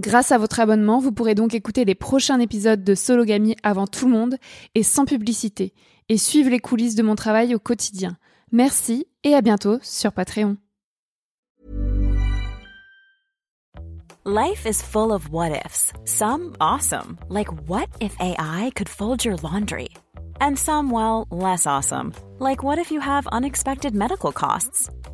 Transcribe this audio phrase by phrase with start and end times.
[0.00, 4.06] Grâce à votre abonnement, vous pourrez donc écouter les prochains épisodes de Sologamy avant tout
[4.06, 4.36] le monde
[4.74, 5.74] et sans publicité,
[6.08, 8.16] et suivre les coulisses de mon travail au quotidien.
[8.50, 10.56] Merci et à bientôt sur Patreon.
[14.24, 15.92] Life is full of what ifs.
[16.06, 19.90] Some awesome, like what if AI could fold your laundry?
[20.40, 24.88] And some, well, less awesome, like what if you have unexpected medical costs?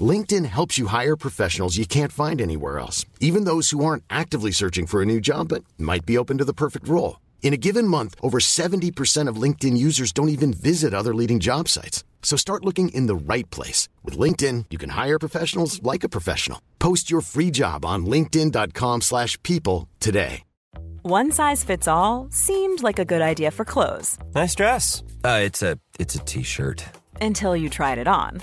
[0.00, 4.52] LinkedIn helps you hire professionals you can't find anywhere else, even those who aren't actively
[4.52, 7.18] searching for a new job but might be open to the perfect role.
[7.42, 11.68] In a given month, over 70% of LinkedIn users don't even visit other leading job
[11.68, 12.04] sites.
[12.22, 13.88] So start looking in the right place.
[14.04, 16.62] With LinkedIn, you can hire professionals like a professional.
[16.78, 20.44] Post your free job on linkedin.com slash people today.
[21.02, 24.18] One size fits all seemed like a good idea for clothes.
[24.34, 25.02] Nice dress.
[25.24, 26.84] Uh, it's a it's a t-shirt.
[27.22, 28.42] Until you tried it on.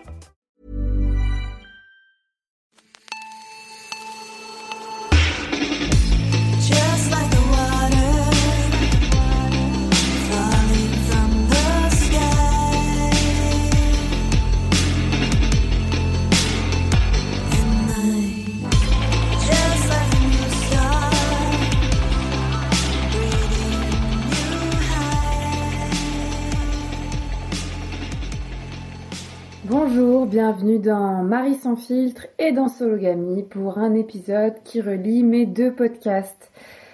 [29.83, 35.47] Bonjour, bienvenue dans Marie sans filtre et dans Sologamy pour un épisode qui relie mes
[35.47, 36.51] deux podcasts.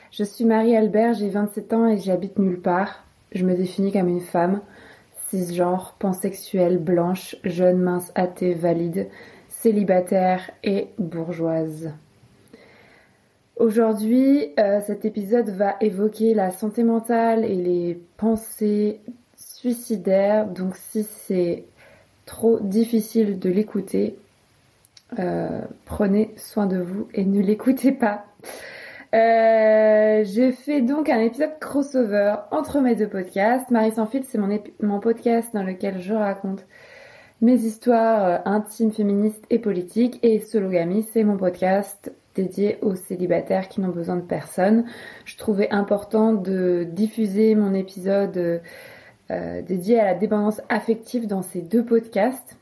[0.09, 3.03] Je suis Marie Albert, j'ai 27 ans et j'habite nulle part.
[3.33, 4.61] Je me définis comme une femme,
[5.27, 9.09] cisgenre, pansexuelle, blanche, jeune, mince, athée, valide,
[9.49, 11.91] célibataire et bourgeoise.
[13.57, 19.01] Aujourd'hui, euh, cet épisode va évoquer la santé mentale et les pensées
[19.35, 20.47] suicidaires.
[20.47, 21.65] Donc si c'est
[22.27, 24.19] trop difficile de l'écouter,
[25.17, 28.25] euh, prenez soin de vous et ne l'écoutez pas.
[29.15, 33.71] Euh, je fais donc un épisode crossover entre mes deux podcasts.
[33.71, 36.67] Marie sans fil, c'est mon podcast dans lequel je raconte
[37.41, 40.19] mes histoires euh, intimes, féministes et politiques.
[40.23, 44.83] Et Sologamy, c'est mon podcast dédié aux célibataires qui n'ont besoin de personne.
[45.25, 48.61] Je trouvais important de diffuser mon épisode
[49.31, 52.57] euh, dédié à la dépendance affective dans ces deux podcasts.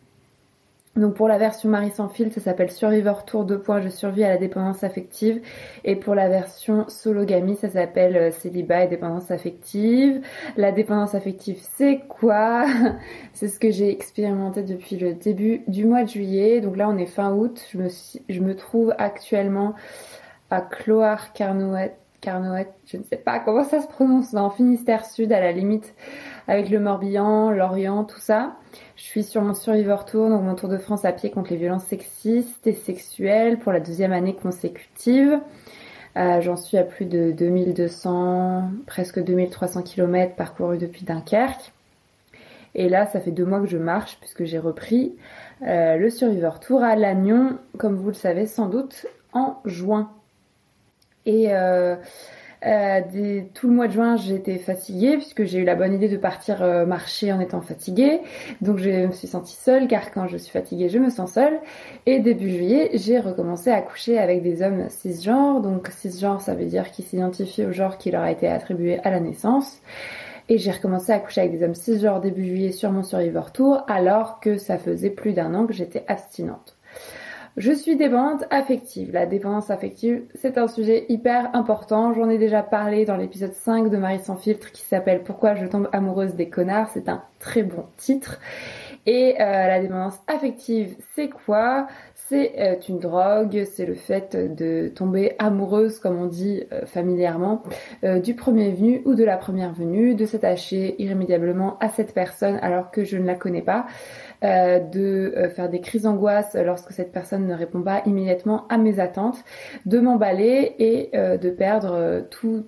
[0.96, 4.24] Donc pour la version Marie sans fil, ça s'appelle Survivor Tour 2 points, je survis
[4.24, 5.42] à la dépendance affective.
[5.84, 10.22] Et pour la version Sologamy, ça s'appelle euh, Célibat et dépendance affective.
[10.56, 12.66] La dépendance affective, c'est quoi?
[13.34, 16.62] C'est ce que j'ai expérimenté depuis le début du mois de juillet.
[16.62, 17.62] Donc là, on est fin août.
[17.74, 17.90] Je me,
[18.30, 19.76] je me trouve actuellement
[20.50, 21.94] à Cloire-Carnoët.
[22.26, 25.94] Carnoët, je ne sais pas comment ça se prononce, dans Finistère Sud, à la limite
[26.48, 28.56] avec le Morbihan, l'Orient, tout ça.
[28.96, 31.58] Je suis sur mon Survivor Tour, donc mon tour de France à pied contre les
[31.58, 35.40] violences sexistes et sexuelles pour la deuxième année consécutive.
[36.18, 41.74] Euh, J'en suis à plus de 2200, presque 2300 km parcourus depuis Dunkerque.
[42.74, 45.16] Et là, ça fait deux mois que je marche puisque j'ai repris
[45.62, 50.10] euh, le Survivor Tour à Lannion, comme vous le savez sans doute, en juin.
[51.26, 51.96] Et euh,
[52.66, 56.10] euh, des- tout le mois de juin, j'étais fatiguée puisque j'ai eu la bonne idée
[56.10, 58.22] de partir euh, marcher en étant fatiguée.
[58.62, 61.60] Donc je me suis sentie seule car quand je suis fatiguée, je me sens seule.
[62.06, 65.62] Et début juillet, j'ai recommencé à coucher avec des hommes cisgenres.
[65.62, 69.12] Donc cisgenre, ça veut dire qu'ils s'identifient au genre qui leur a été attribué à
[69.12, 69.80] la naissance.
[70.50, 73.84] Et j'ai recommencé à coucher avec des hommes cisgenres début juillet sur mon Survivor Tour
[73.88, 76.75] alors que ça faisait plus d'un an que j'étais abstinente.
[77.58, 79.14] Je suis dépendante affective.
[79.14, 82.14] La dépendance affective, c'est un sujet hyper important.
[82.14, 85.66] J'en ai déjà parlé dans l'épisode 5 de Marie sans filtre qui s'appelle Pourquoi je
[85.66, 86.90] tombe amoureuse des connards?
[86.94, 88.42] C'est un très bon titre.
[89.06, 91.88] Et euh, la dépendance affective, c'est quoi?
[92.28, 97.64] C'est euh, une drogue, c'est le fait de tomber amoureuse, comme on dit euh, familièrement,
[98.04, 102.92] du premier venu ou de la première venue, de s'attacher irrémédiablement à cette personne alors
[102.92, 103.86] que je ne la connais pas,
[104.46, 108.78] euh, de euh, faire des crises d'angoisse lorsque cette personne ne répond pas immédiatement à
[108.78, 109.44] mes attentes,
[109.88, 112.64] de m'emballer et euh, de perdre tout,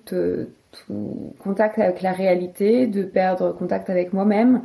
[1.38, 4.62] contact avec la réalité, de perdre contact avec moi-même.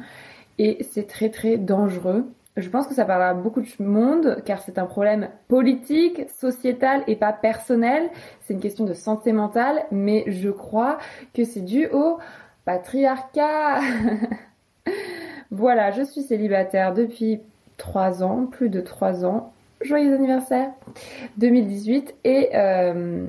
[0.58, 2.26] Et c'est très très dangereux.
[2.58, 7.16] Je pense que ça parlera beaucoup de monde car c'est un problème politique, sociétal et
[7.16, 8.10] pas personnel.
[8.42, 10.98] C'est une question de santé mentale, mais je crois
[11.36, 12.18] que c'est dû au
[12.66, 13.82] patriarcat.
[15.54, 17.40] voilà, je suis célibataire depuis
[17.78, 19.54] 3 ans, plus de 3 ans.
[19.82, 20.72] Joyeux anniversaire
[21.38, 23.28] 2018 et euh,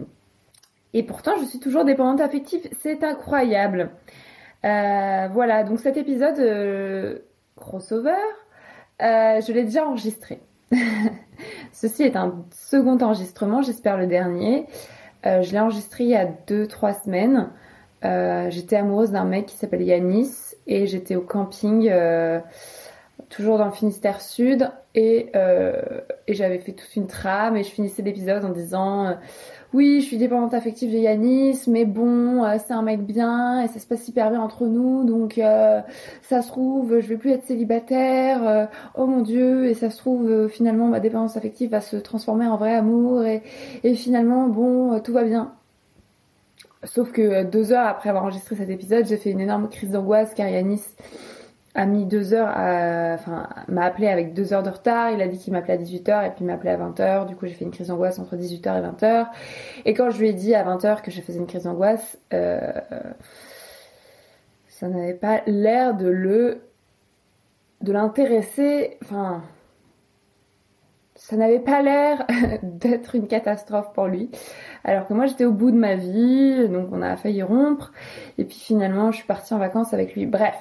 [0.94, 2.62] et pourtant je suis toujours dépendante affective.
[2.80, 3.90] C'est incroyable.
[4.64, 7.18] Euh, voilà, donc cet épisode euh,
[7.56, 8.12] crossover,
[9.00, 10.40] je l'ai déjà enregistré.
[11.72, 14.66] Ceci est un second enregistrement, j'espère le dernier.
[15.24, 17.50] Je l'ai enregistré il y a 2-3 semaines.
[18.50, 22.40] J'étais amoureuse d'un mec qui s'appelle Yanis et j'étais au camping, euh,
[23.28, 27.56] toujours dans le Finistère Sud, et, euh, et j'avais fait toute une trame.
[27.56, 29.12] Et je finissais l'épisode en disant euh,
[29.72, 33.80] oui, je suis dépendante affective de Yanis, mais bon, c'est un mec bien et ça
[33.80, 35.40] se passe hyper bien entre nous, donc
[36.22, 40.46] ça se trouve, je vais plus être célibataire, oh mon dieu, et ça se trouve,
[40.46, 43.42] finalement, ma dépendance affective va se transformer en vrai amour, et,
[43.96, 45.52] finalement, bon, tout va bien.
[46.84, 49.90] Sauf que euh, deux heures après avoir enregistré cet épisode, j'ai fait une énorme crise
[49.90, 50.82] d'angoisse car Yanis
[51.74, 55.10] a mis deux heures à, enfin, m'a appelé avec deux heures de retard.
[55.10, 57.26] Il a dit qu'il m'appelait à 18h et puis il m'a appelé à 20h.
[57.26, 59.26] Du coup, j'ai fait une crise d'angoisse entre 18h et 20h.
[59.84, 62.60] Et quand je lui ai dit à 20h que je faisais une crise d'angoisse, euh,
[64.68, 66.60] ça n'avait pas l'air de le,
[67.80, 69.42] de l'intéresser, enfin,
[71.26, 72.26] ça n'avait pas l'air
[72.62, 74.30] d'être une catastrophe pour lui.
[74.84, 77.92] Alors que moi j'étais au bout de ma vie, donc on a failli rompre.
[78.36, 80.26] Et puis finalement je suis partie en vacances avec lui.
[80.26, 80.54] Bref,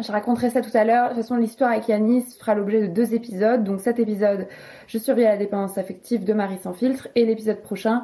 [0.00, 1.10] je raconterai ça tout à l'heure.
[1.10, 3.62] De toute façon, l'histoire avec Yanis fera l'objet de deux épisodes.
[3.62, 4.48] Donc cet épisode,
[4.88, 7.06] je survis à la dépendance affective de Marie sans filtre.
[7.14, 8.02] Et l'épisode prochain,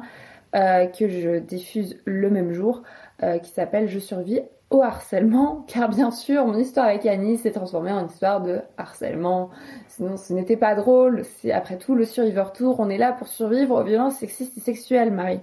[0.55, 2.83] euh, que je diffuse le même jour,
[3.21, 4.39] euh, qui s'appelle Je survis
[4.69, 5.65] au harcèlement.
[5.67, 9.49] Car bien sûr, mon histoire avec Yanis s'est transformée en histoire de harcèlement.
[9.87, 11.23] Sinon, ce n'était pas drôle.
[11.37, 12.79] C'est après tout le Survivor Tour.
[12.79, 15.41] On est là pour survivre aux violences sexistes et sexuelles, Marie.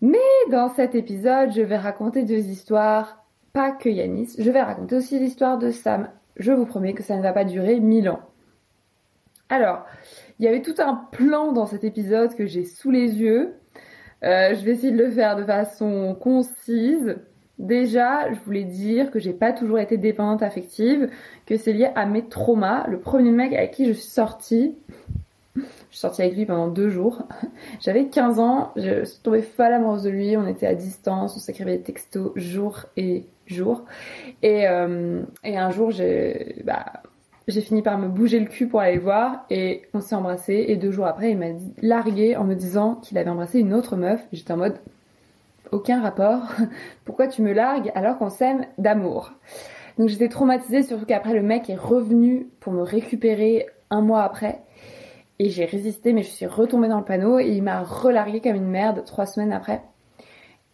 [0.00, 0.18] Mais
[0.50, 3.26] dans cet épisode, je vais raconter deux histoires
[3.56, 6.10] pas que Yanis, je vais raconter aussi l'histoire de Sam.
[6.36, 8.20] Je vous promets que ça ne va pas durer mille ans.
[9.48, 9.86] Alors,
[10.38, 13.54] il y avait tout un plan dans cet épisode que j'ai sous les yeux.
[14.24, 17.16] Euh, je vais essayer de le faire de façon concise.
[17.58, 21.08] Déjà, je voulais dire que j'ai pas toujours été dépendante affective,
[21.46, 22.86] que c'est lié à mes traumas.
[22.86, 24.74] Le premier mec avec qui je suis sortie,
[25.56, 27.22] je suis sortie avec lui pendant deux jours.
[27.80, 31.38] J'avais 15 ans, je suis tombée folle amoureuse de lui, on était à distance, on
[31.38, 33.84] s'écrivait des textos jour et jour.
[34.42, 36.84] Et, euh, et un jour, j'ai bah,
[37.48, 40.66] j'ai fini par me bouger le cul pour aller le voir et on s'est embrassé.
[40.68, 41.46] Et deux jours après, il m'a
[41.80, 44.20] largué en me disant qu'il avait embrassé une autre meuf.
[44.32, 44.78] J'étais en mode
[45.72, 46.42] aucun rapport.
[47.04, 49.32] Pourquoi tu me largues alors qu'on s'aime d'amour?
[49.98, 54.60] Donc j'étais traumatisée, surtout qu'après le mec est revenu pour me récupérer un mois après.
[55.38, 58.56] Et j'ai résisté, mais je suis retombée dans le panneau et il m'a relargué comme
[58.56, 59.82] une merde trois semaines après.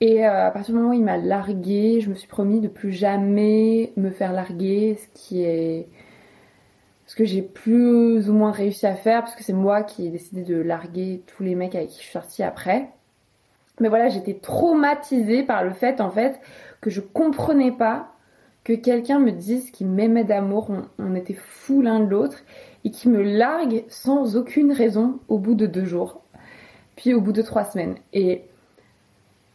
[0.00, 2.68] Et euh, à partir du moment où il m'a largué, je me suis promis de
[2.68, 5.88] plus jamais me faire larguer, ce qui est
[7.06, 10.10] ce que j'ai plus ou moins réussi à faire, parce que c'est moi qui ai
[10.10, 12.88] décidé de larguer tous les mecs avec qui je suis sortie après.
[13.80, 16.40] Mais voilà, j'étais traumatisée par le fait en fait
[16.80, 18.12] que je comprenais pas
[18.64, 22.38] que quelqu'un me dise qu'il m'aimait d'amour, on, était fous l'un de l'autre,
[22.84, 26.20] et qui me largue sans aucune raison au bout de deux jours,
[26.96, 27.96] puis au bout de trois semaines.
[28.12, 28.44] Et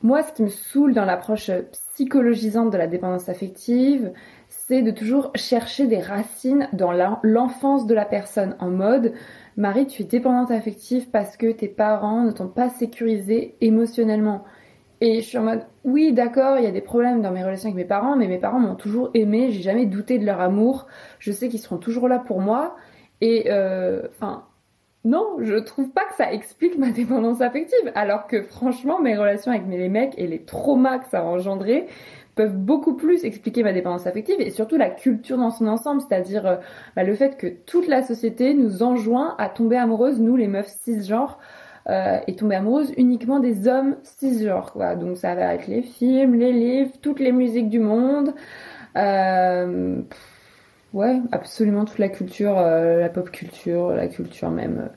[0.01, 4.11] moi, ce qui me saoule dans l'approche psychologisante de la dépendance affective,
[4.49, 6.91] c'est de toujours chercher des racines dans
[7.23, 9.13] l'enfance de la personne, en mode
[9.57, 14.43] Marie, tu es dépendante affective parce que tes parents ne t'ont pas sécurisé émotionnellement.
[15.01, 17.69] Et je suis en mode, oui, d'accord, il y a des problèmes dans mes relations
[17.69, 20.87] avec mes parents, mais mes parents m'ont toujours aimé, j'ai jamais douté de leur amour,
[21.19, 22.75] je sais qu'ils seront toujours là pour moi.
[23.21, 24.45] Et, euh, enfin,
[25.05, 29.51] non, je trouve pas que ça explique ma dépendance affective, alors que franchement, mes relations
[29.51, 31.87] avec les mecs et les traumas que ça a engendré
[32.37, 36.45] peuvent beaucoup plus expliquer ma dépendance affective et surtout la culture dans son ensemble, c'est-à-dire
[36.45, 36.55] euh,
[36.95, 40.69] bah, le fait que toute la société nous enjoint à tomber amoureuses, nous les meufs
[40.83, 41.39] cisgenres,
[41.89, 44.77] euh, et tomber amoureuse uniquement des hommes cisgenres.
[44.99, 48.33] Donc ça va être les films, les livres, toutes les musiques du monde.
[48.97, 50.01] Euh,
[50.93, 54.89] ouais, absolument toute la culture, la pop culture, la culture même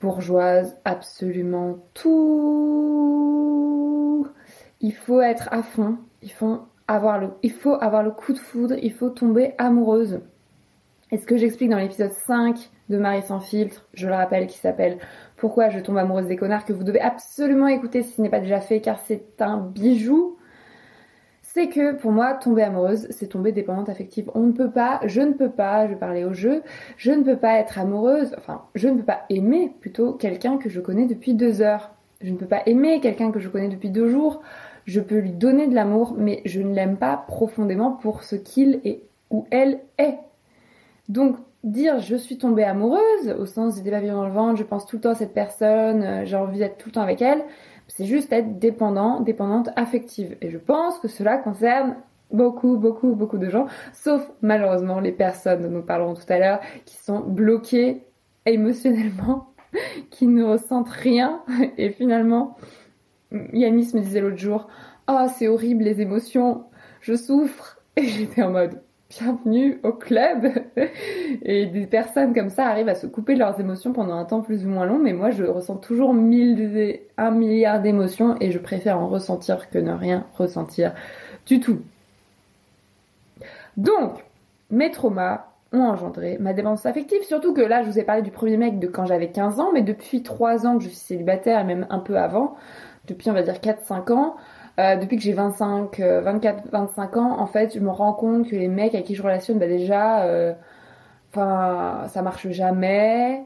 [0.00, 3.30] bourgeoise, absolument tout.
[4.80, 9.52] Il faut être à fond, il faut avoir le, coup de foudre, il faut tomber
[9.58, 10.20] amoureuse.
[11.12, 12.56] Et ce que j'explique dans l'épisode 5
[12.88, 14.98] de Marie sans filtre, je le rappelle, qui s'appelle
[15.36, 18.40] Pourquoi je tombe amoureuse des connards, que vous devez absolument écouter si ce n'est pas
[18.40, 20.36] déjà fait, car c'est un bijou.
[21.42, 24.30] C'est que pour moi, tomber amoureuse, c'est tomber dépendante affective.
[24.34, 26.62] On ne peut pas, je ne peux pas, je parler au jeu,
[26.96, 30.68] je ne peux pas être amoureuse, enfin, je ne peux pas aimer plutôt quelqu'un que
[30.70, 31.90] je connais depuis deux heures.
[32.20, 34.42] Je ne peux pas aimer quelqu'un que je connais depuis deux jours.
[34.86, 38.80] Je peux lui donner de l'amour, mais je ne l'aime pas profondément pour ce qu'il
[38.84, 40.18] est ou elle est.
[41.08, 44.86] Donc, dire je suis tombée amoureuse, au sens des papillons dans le ventre, je pense
[44.86, 47.44] tout le temps à cette personne, euh, j'ai envie d'être tout le temps avec elle,
[47.88, 50.36] c'est juste être dépendant, dépendante affective.
[50.40, 51.96] Et je pense que cela concerne
[52.32, 56.60] beaucoup, beaucoup, beaucoup de gens, sauf malheureusement les personnes dont nous parlerons tout à l'heure,
[56.84, 58.04] qui sont bloquées
[58.46, 59.48] émotionnellement,
[60.10, 61.42] qui ne ressentent rien.
[61.76, 62.56] Et finalement,
[63.32, 64.68] Yanis me disait l'autre jour,
[65.08, 66.64] oh c'est horrible les émotions,
[67.00, 67.78] je souffre.
[67.96, 70.46] Et j'étais en mode, bienvenue au club.
[71.42, 74.40] Et des personnes comme ça arrivent à se couper de leurs émotions pendant un temps
[74.40, 78.58] plus ou moins long, mais moi je ressens toujours mille, un milliard d'émotions et je
[78.58, 80.92] préfère en ressentir que ne rien ressentir
[81.46, 81.80] du tout.
[83.76, 84.24] Donc,
[84.70, 88.30] mes traumas ont engendré ma dépendance affective, surtout que là je vous ai parlé du
[88.30, 91.60] premier mec de quand j'avais 15 ans, mais depuis 3 ans que je suis célibataire,
[91.60, 92.56] et même un peu avant,
[93.10, 94.36] depuis on va dire 4-5 ans,
[94.78, 98.48] euh, depuis que j'ai 25, euh, 24, 25 ans, en fait, je me rends compte
[98.48, 100.54] que les mecs avec qui je relationne, bah déjà, euh,
[101.30, 103.44] enfin, ça marche jamais.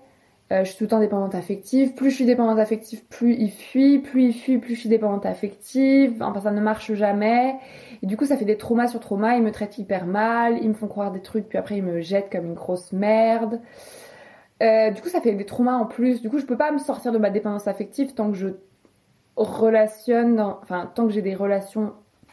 [0.53, 1.95] Euh, je suis tout le temps dépendante affective.
[1.95, 3.99] Plus je suis dépendante affective, plus il fuit.
[3.99, 6.23] Plus il fuit, plus je suis dépendante affective.
[6.23, 7.57] Enfin, ça ne marche jamais.
[8.03, 9.37] Et du coup, ça fait des traumas sur traumas.
[9.37, 10.59] Ils me traitent hyper mal.
[10.63, 13.61] Ils me font croire des trucs, puis après, ils me jettent comme une grosse merde.
[14.63, 16.23] Euh, du coup, ça fait des traumas en plus.
[16.23, 18.49] Du coup, je peux pas me sortir de ma dépendance affective tant que je
[19.37, 21.93] relationne, enfin tant que j'ai des relations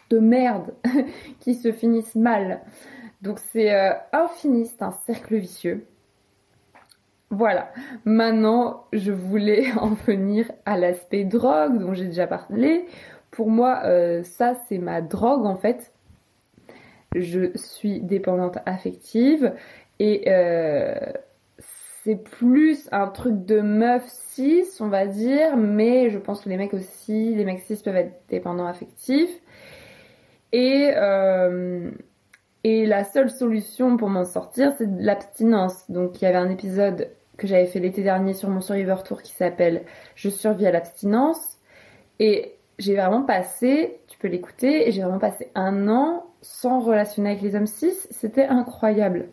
[0.09, 0.73] de merde
[1.39, 2.61] qui se finissent mal.
[3.21, 5.85] Donc c'est euh, infini, c'est un cercle vicieux.
[7.29, 7.71] Voilà.
[8.03, 12.85] Maintenant, je voulais en venir à l'aspect drogue dont j'ai déjà parlé.
[13.31, 15.93] Pour moi, euh, ça c'est ma drogue en fait.
[17.15, 19.53] Je suis dépendante affective
[19.99, 20.95] et euh,
[22.03, 26.57] c'est plus un truc de meuf cis, on va dire, mais je pense que les
[26.57, 29.41] mecs aussi, les mecs cis peuvent être dépendants affectifs.
[30.51, 31.91] Et, euh,
[32.63, 35.89] la seule solution pour m'en sortir, c'est l'abstinence.
[35.89, 39.21] Donc il y avait un épisode que j'avais fait l'été dernier sur mon Survivor Tour
[39.21, 39.83] qui s'appelle
[40.15, 41.57] Je survis à l'abstinence.
[42.19, 47.41] Et j'ai vraiment passé, tu peux l'écouter, j'ai vraiment passé un an sans relationner avec
[47.41, 47.93] les hommes cis.
[48.11, 49.29] C'était incroyable.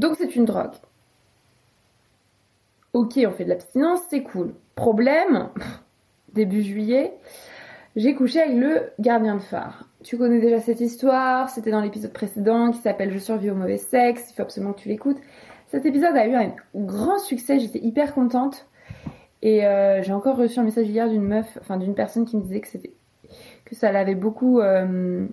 [0.00, 0.72] Donc c'est une drogue.
[2.94, 4.54] Ok, on fait de l'abstinence, c'est cool.
[4.74, 5.50] Problème,
[6.32, 7.12] début juillet,
[7.96, 9.84] j'ai couché avec le gardien de phare.
[10.02, 13.76] Tu connais déjà cette histoire, c'était dans l'épisode précédent qui s'appelle Je survis au mauvais
[13.76, 15.18] sexe, il faut absolument que tu l'écoutes.
[15.68, 18.66] Cet épisode a eu un grand succès, j'étais hyper contente.
[19.42, 22.42] Et euh, j'ai encore reçu un message hier d'une meuf, enfin d'une personne qui me
[22.42, 25.26] disait que ça l'avait beaucoup euh,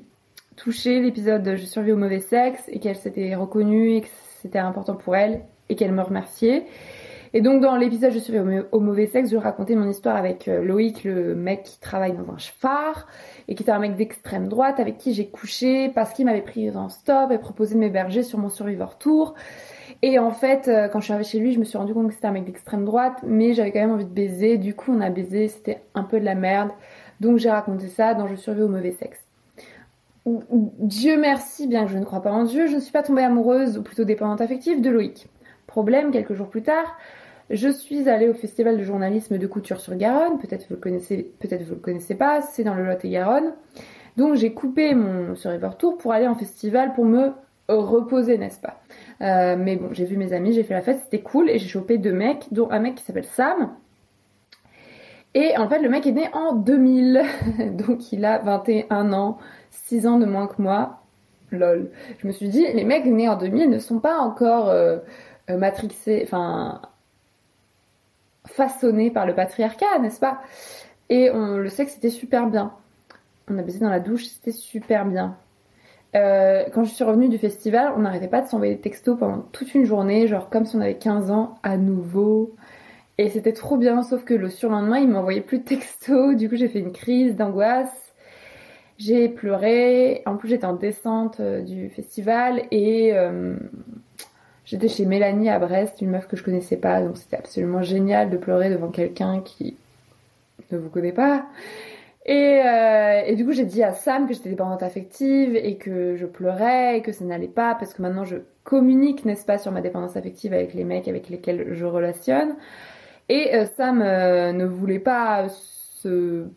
[0.58, 4.02] touché l'épisode Je survis au mauvais sexe et qu'elle s'était reconnue et
[4.42, 6.66] c'était important pour elle et qu'elle me remerciait.
[7.34, 10.64] Et donc dans l'épisode Je mau- au mauvais sexe, je racontais mon histoire avec euh,
[10.64, 13.06] Loïc, le mec qui travaille dans un phare
[13.50, 16.70] et qui était un mec d'extrême droite avec qui j'ai couché parce qu'il m'avait pris
[16.72, 19.34] en stop et proposé de m'héberger sur mon Survivor Tour.
[20.02, 22.08] Et en fait, euh, quand je suis arrivée chez lui, je me suis rendu compte
[22.08, 24.58] que c'était un mec d'extrême droite, mais j'avais quand même envie de baiser.
[24.58, 26.70] Du coup, on a baisé, c'était un peu de la merde.
[27.20, 29.27] Donc j'ai raconté ça dans Je survis au mauvais sexe.
[30.28, 33.24] Dieu merci, bien que je ne crois pas en Dieu, je ne suis pas tombée
[33.24, 35.28] amoureuse, ou plutôt dépendante affective, de Loïc.
[35.68, 36.98] Problème, quelques jours plus tard,
[37.50, 41.32] je suis allée au festival de journalisme de Couture sur Garonne, peut-être vous le connaissez,
[41.40, 43.54] peut-être vous le connaissez pas, c'est dans le Lot-et-Garonne.
[44.18, 47.32] Donc j'ai coupé mon Survivor Tour pour aller en festival pour me
[47.70, 48.82] reposer, n'est-ce pas?
[49.22, 51.68] Euh, mais bon, j'ai vu mes amis, j'ai fait la fête, c'était cool et j'ai
[51.68, 53.72] chopé deux mecs, dont un mec qui s'appelle Sam.
[55.34, 57.22] Et en fait, le mec est né en 2000,
[57.74, 59.38] donc il a 21 ans,
[59.86, 61.02] 6 ans de moins que moi.
[61.52, 61.90] Lol.
[62.20, 64.98] Je me suis dit, les mecs nés en 2000 ne sont pas encore euh,
[65.50, 66.82] euh, matrixés, enfin
[68.46, 70.42] façonnés par le patriarcat, n'est-ce pas?
[71.10, 72.74] Et on le sait que c'était super bien.
[73.50, 75.38] On a baisé dans la douche, c'était super bien.
[76.16, 79.40] Euh, quand je suis revenue du festival, on n'arrêtait pas de s'envoyer des textos pendant
[79.52, 82.56] toute une journée, genre comme si on avait 15 ans à nouveau.
[83.18, 86.36] Et c'était trop bien, sauf que le surlendemain, il m'envoyait plus de textos.
[86.36, 88.07] Du coup, j'ai fait une crise d'angoisse.
[88.98, 90.24] J'ai pleuré.
[90.26, 93.56] En plus, j'étais en descente euh, du festival et euh,
[94.66, 97.02] j'étais chez Mélanie à Brest, une meuf que je connaissais pas.
[97.02, 99.78] Donc, c'était absolument génial de pleurer devant quelqu'un qui
[100.72, 101.46] ne vous connaît pas.
[102.26, 106.16] Et, euh, et du coup, j'ai dit à Sam que j'étais dépendante affective et que
[106.16, 109.72] je pleurais et que ça n'allait pas parce que maintenant je communique, n'est-ce pas, sur
[109.72, 112.56] ma dépendance affective avec les mecs avec lesquels je relationne.
[113.30, 116.48] Et Sam ne voulait pas se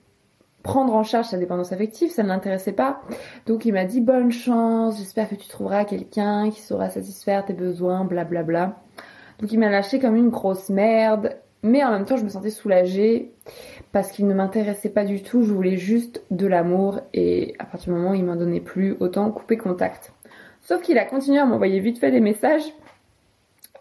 [0.62, 3.00] prendre en charge sa dépendance affective, ça ne l'intéressait pas.
[3.46, 7.54] Donc il m'a dit bonne chance, j'espère que tu trouveras quelqu'un qui saura satisfaire tes
[7.54, 8.76] besoins, blablabla.
[9.38, 12.50] Donc il m'a lâché comme une grosse merde, mais en même temps je me sentais
[12.50, 13.32] soulagée
[13.92, 17.92] parce qu'il ne m'intéressait pas du tout, je voulais juste de l'amour et à partir
[17.92, 20.12] du moment où il m'en donnait plus, autant couper contact.
[20.62, 22.74] Sauf qu'il a continué à m'envoyer vite fait des messages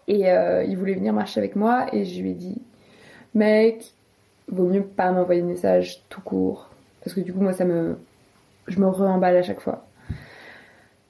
[0.08, 2.60] et euh, il voulait venir marcher avec moi et je lui ai dit
[3.34, 3.92] mec,
[4.48, 6.69] vaut mieux pas m'envoyer de messages tout court
[7.02, 7.96] parce que du coup moi ça me
[8.66, 9.86] je me re-emballe à chaque fois.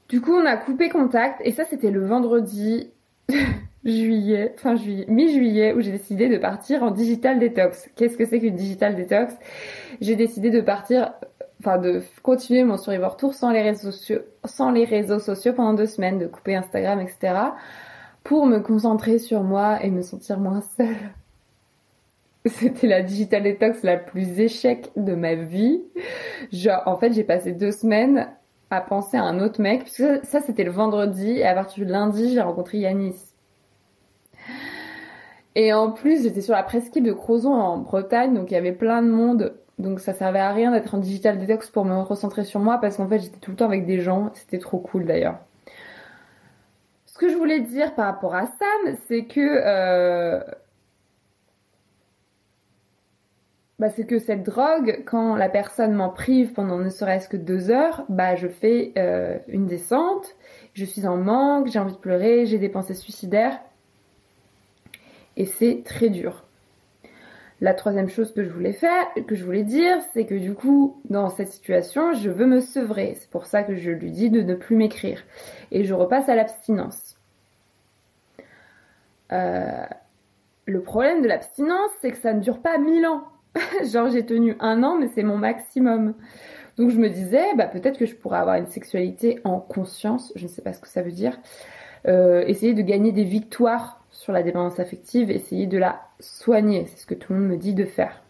[0.09, 2.91] Du coup on a coupé contact et ça c'était le vendredi
[3.85, 7.91] juillet, fin juillet, mi-juillet où j'ai décidé de partir en digital détox.
[7.97, 9.35] Qu'est-ce que c'est qu'une digital détox?
[10.01, 11.13] J'ai décidé de partir
[11.61, 15.75] enfin de continuer mon survivor tour sans les réseaux sociaux sans les réseaux sociaux pendant
[15.75, 17.35] deux semaines, de couper Instagram, etc.
[18.25, 20.97] pour me concentrer sur moi et me sentir moins seule.
[22.47, 25.83] C'était la digital detox la plus échec de ma vie.
[26.53, 28.29] Genre, en fait, j'ai passé deux semaines
[28.71, 32.33] à penser à un autre mec, ça, c'était le vendredi, et à partir du lundi,
[32.33, 33.17] j'ai rencontré Yanis.
[35.57, 38.73] Et en plus, j'étais sur la presqu'île de Crozon en Bretagne, donc il y avait
[38.73, 39.55] plein de monde.
[39.79, 42.97] Donc ça servait à rien d'être en digital detox pour me recentrer sur moi, parce
[42.97, 44.31] qu'en fait, j'étais tout le temps avec des gens.
[44.35, 45.39] C'était trop cool d'ailleurs.
[47.07, 50.41] Ce que je voulais dire par rapport à Sam, c'est que euh,
[53.81, 57.71] bah, c'est que cette drogue, quand la personne m'en prive pendant ne serait-ce que deux
[57.71, 60.37] heures, bah je fais euh, une descente,
[60.75, 63.59] je suis en manque, j'ai envie de pleurer, j'ai des pensées suicidaires,
[65.39, 66.45] et c'est très dur.
[67.63, 71.01] La troisième chose que je voulais faire, que je voulais dire, c'est que du coup,
[71.09, 73.17] dans cette situation, je veux me sevrer.
[73.19, 75.23] C'est pour ça que je lui dis de ne plus m'écrire.
[75.71, 77.17] Et je repasse à l'abstinence.
[79.33, 79.87] Euh,
[80.67, 83.25] le problème de l'abstinence, c'est que ça ne dure pas mille ans.
[83.93, 86.15] Genre j'ai tenu un an, mais c'est mon maximum.
[86.77, 90.45] Donc je me disais, bah, peut-être que je pourrais avoir une sexualité en conscience, je
[90.45, 91.39] ne sais pas ce que ça veut dire.
[92.09, 97.01] Euh, essayer de gagner des victoires sur la dépendance affective, essayer de la soigner, c'est
[97.01, 98.23] ce que tout le monde me dit de faire.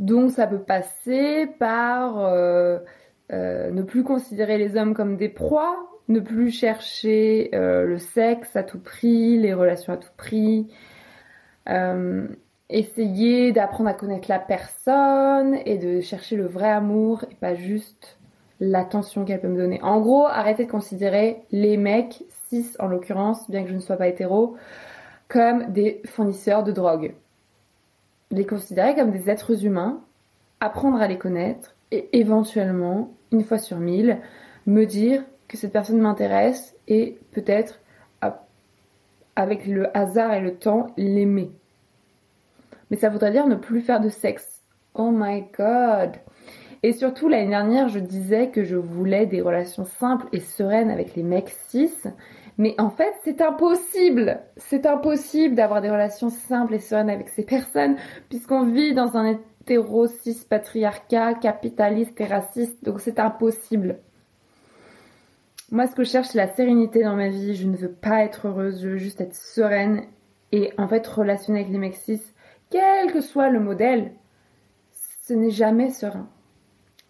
[0.00, 2.78] Donc ça peut passer par euh,
[3.32, 5.76] euh, ne plus considérer les hommes comme des proies,
[6.08, 10.68] ne plus chercher le sexe à tout prix, les relations à tout prix,
[12.70, 18.18] essayer d'apprendre à connaître la personne et de chercher le vrai amour et pas juste
[18.60, 19.82] l'attention qu'elle peut me donner.
[19.82, 23.96] En gros, arrêter de considérer les mecs, cis en l'occurrence, bien que je ne sois
[23.96, 24.56] pas hétéro,
[25.28, 27.14] comme des fournisseurs de drogue.
[28.30, 30.00] Les considérer comme des êtres humains,
[30.60, 34.18] apprendre à les connaître et éventuellement, une fois sur mille,
[34.66, 37.80] me dire que cette personne m'intéresse et peut-être,
[39.36, 41.50] avec le hasard et le temps, l'aimer.
[42.90, 44.62] Mais ça voudrait dire ne plus faire de sexe.
[44.94, 46.12] Oh my god.
[46.82, 51.16] Et surtout, l'année dernière, je disais que je voulais des relations simples et sereines avec
[51.16, 51.90] les mecs cis.
[52.58, 54.40] Mais en fait, c'est impossible.
[54.56, 57.96] C'est impossible d'avoir des relations simples et sereines avec ces personnes,
[58.28, 62.84] puisqu'on vit dans un hétéro cis patriarcat, capitaliste et raciste.
[62.84, 63.98] Donc c'est impossible.
[65.72, 67.56] Moi, ce que je cherche, c'est la sérénité dans ma vie.
[67.56, 70.02] Je ne veux pas être heureuse, je veux juste être sereine.
[70.52, 72.20] Et en fait, relationner avec les mecs cis,
[72.74, 74.10] quel que soit le modèle,
[75.22, 76.28] ce n'est jamais serein.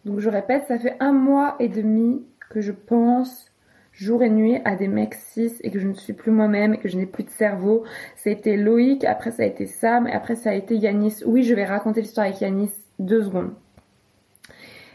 [0.04, 3.50] Donc je répète, ça fait un mois et demi que je pense
[3.92, 6.78] jour et nuit à des mecs cis et que je ne suis plus moi-même et
[6.78, 7.84] que je n'ai plus de cerveau.
[8.26, 11.22] Été Loïc, après ça a été Sam et après ça a été Yanis.
[11.24, 13.54] Oui, je vais raconter l'histoire avec Yanis deux secondes.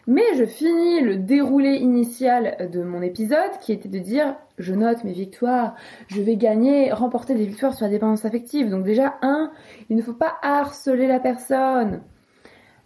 [0.10, 5.04] Mais je finis le déroulé initial de mon épisode qui était de dire je note
[5.04, 5.76] mes victoires,
[6.08, 8.72] je vais gagner, remporter des victoires sur la dépendance affective.
[8.72, 9.52] Donc déjà, un,
[9.88, 12.02] il ne faut pas harceler la personne.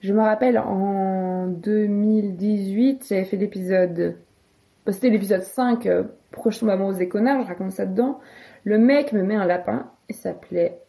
[0.02, 4.18] Je me rappelle en 2018, j'avais fait l'épisode,
[4.86, 8.20] bah, c'était l'épisode 5, euh, Pourquoi je tombe amoureuse des connards, je raconte ça dedans.
[8.66, 10.83] Le mec me met un lapin, il s'appelait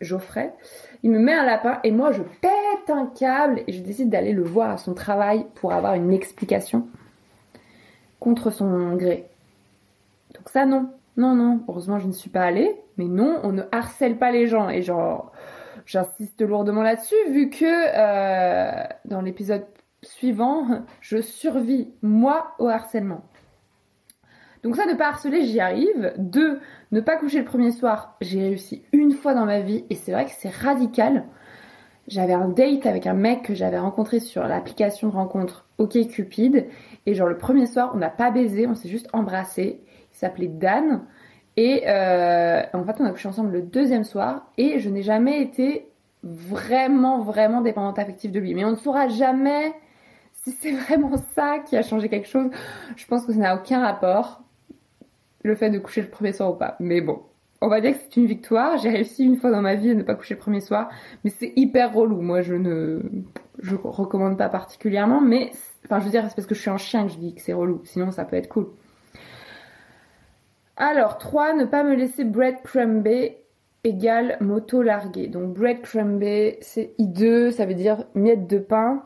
[0.00, 0.52] Geoffrey.
[1.02, 4.32] Il me met un lapin et moi je pète un câble et je décide d'aller
[4.32, 6.86] le voir à son travail pour avoir une explication
[8.20, 9.26] contre son gré.
[10.34, 13.62] Donc ça non, non, non, heureusement je ne suis pas allée, mais non, on ne
[13.72, 15.32] harcèle pas les gens et genre
[15.86, 19.64] j'insiste lourdement là-dessus vu que euh, dans l'épisode
[20.02, 23.22] suivant, je survis moi au harcèlement.
[24.62, 26.12] Donc ça, ne pas harceler, j'y arrive.
[26.16, 26.60] Deux,
[26.92, 30.12] ne pas coucher le premier soir, j'ai réussi une fois dans ma vie et c'est
[30.12, 31.24] vrai que c'est radical.
[32.06, 36.66] J'avais un date avec un mec que j'avais rencontré sur l'application de rencontre OkCupid
[37.06, 39.80] et genre le premier soir, on n'a pas baisé, on s'est juste embrassé.
[40.12, 41.02] Il s'appelait Dan
[41.56, 45.42] et euh, en fait, on a couché ensemble le deuxième soir et je n'ai jamais
[45.42, 45.88] été
[46.22, 48.54] vraiment, vraiment dépendante affective de lui.
[48.54, 49.72] Mais on ne saura jamais
[50.32, 52.50] si c'est vraiment ça qui a changé quelque chose.
[52.94, 54.42] Je pense que ça n'a aucun rapport
[55.46, 56.76] le fait de coucher le premier soir ou pas.
[56.80, 57.22] Mais bon,
[57.60, 58.78] on va dire que c'est une victoire.
[58.78, 60.90] J'ai réussi une fois dans ma vie à ne pas coucher le premier soir,
[61.24, 62.20] mais c'est hyper relou.
[62.20, 63.00] Moi, je ne,
[63.58, 65.50] je recommande pas particulièrement, mais
[65.84, 67.40] enfin, je veux dire, c'est parce que je suis un chien que je dis que
[67.40, 67.80] c'est relou.
[67.84, 68.68] Sinon, ça peut être cool.
[70.76, 73.38] Alors, 3, ne pas me laisser breadcrumber
[73.84, 75.28] égale moto larguée.
[75.28, 79.02] Donc, breadcrumber, c'est hideux, ça veut dire miette de pain.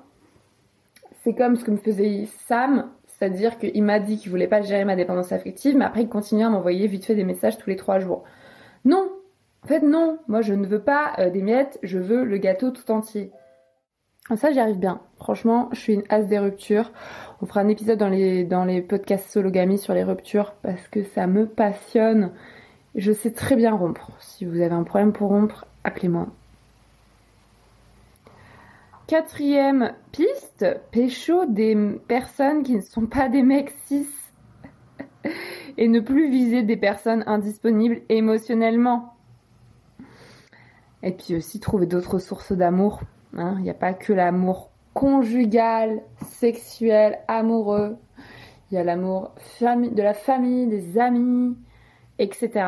[1.22, 4.87] C'est comme ce que me faisait Sam, c'est-à-dire qu'il m'a dit qu'il voulait pas gérer
[4.87, 7.76] ma dépendance affective, mais après il continuait à m'envoyer vite fait des messages tous les
[7.76, 8.24] trois jours.
[8.87, 9.11] Non
[9.62, 12.70] En fait non Moi je ne veux pas euh, des miettes, je veux le gâteau
[12.70, 13.30] tout entier.
[14.37, 15.02] Ça j'y arrive bien.
[15.16, 16.92] Franchement, je suis une as des ruptures.
[17.42, 21.02] On fera un épisode dans les, dans les podcasts sologamy sur les ruptures parce que
[21.02, 22.33] ça me passionne.
[22.94, 24.12] Je sais très bien rompre.
[24.20, 26.28] Si vous avez un problème pour rompre, appelez-moi.
[29.11, 31.75] Quatrième piste, pécho des
[32.07, 34.07] personnes qui ne sont pas des mecs cis
[35.77, 39.16] et ne plus viser des personnes indisponibles émotionnellement.
[41.03, 43.01] Et puis aussi trouver d'autres sources d'amour.
[43.37, 43.57] hein.
[43.59, 47.96] Il n'y a pas que l'amour conjugal, sexuel, amoureux.
[48.70, 51.59] Il y a l'amour de la famille, des amis,
[52.20, 52.64] etc.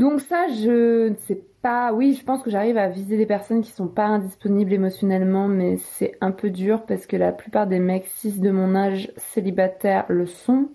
[0.00, 1.92] Donc ça, je ne sais pas.
[1.92, 5.76] Oui, je pense que j'arrive à viser des personnes qui sont pas indisponibles émotionnellement, mais
[5.76, 10.06] c'est un peu dur parce que la plupart des mecs cis de mon âge célibataire
[10.08, 10.70] le sont.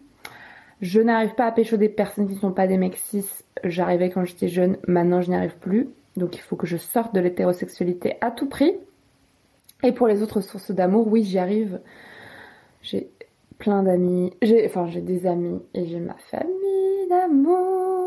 [0.79, 3.25] Je n'arrive pas à pécho des personnes qui ne sont pas des mecs cis.
[3.63, 5.89] J'arrivais quand j'étais jeune, maintenant je n'y arrive plus.
[6.17, 8.75] Donc il faut que je sorte de l'hétérosexualité à tout prix.
[9.81, 11.79] Et pour les autres sources d'amour, oui, j'y arrive.
[12.83, 13.09] J'ai
[13.57, 14.33] plein d'amis.
[14.43, 18.04] J'ai, enfin, j'ai des amis et j'ai ma famille d'amour.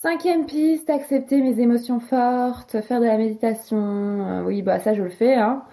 [0.00, 3.78] Cinquième piste, accepter mes émotions fortes, faire de la méditation.
[3.78, 5.34] Euh, oui, bah ça je le fais.
[5.34, 5.64] Hein.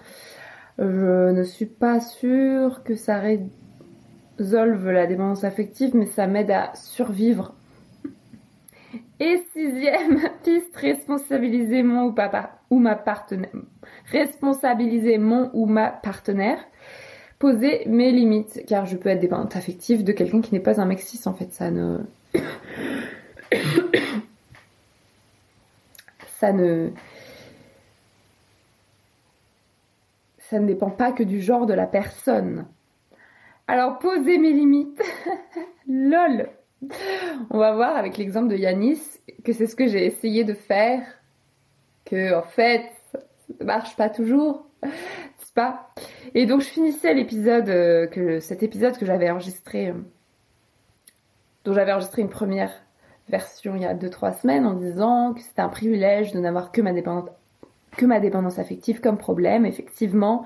[0.80, 6.74] Je ne suis pas sûre que ça résolve la dépendance affective, mais ça m'aide à
[6.74, 7.54] survivre.
[9.20, 12.12] Et sixième piste, responsabiliser mon
[12.70, 13.50] ou, ma partenaire.
[14.10, 16.58] Responsabiliser mon ou ma partenaire.
[17.38, 20.84] Poser mes limites, car je peux être dépendante affective de quelqu'un qui n'est pas un
[20.84, 21.52] mec en fait.
[21.52, 22.00] Ça ne
[26.38, 26.90] ça ne
[30.66, 32.66] dépend pas que du genre de la personne.
[33.66, 35.02] Alors poser mes limites,
[35.88, 36.48] lol.
[37.50, 39.00] On va voir avec l'exemple de Yanis
[39.44, 41.02] que c'est ce que j'ai essayé de faire,
[42.04, 43.18] que en fait ça
[43.60, 45.90] ne marche pas toujours, c'est pas?
[46.34, 49.94] Et donc je finissais l'épisode euh, que cet épisode que j'avais enregistré, euh,
[51.64, 52.85] dont j'avais enregistré une première
[53.28, 56.80] version il y a 2-3 semaines en disant que c'était un privilège de n'avoir que
[56.80, 59.66] ma dépendance affective comme problème.
[59.66, 60.44] Effectivement,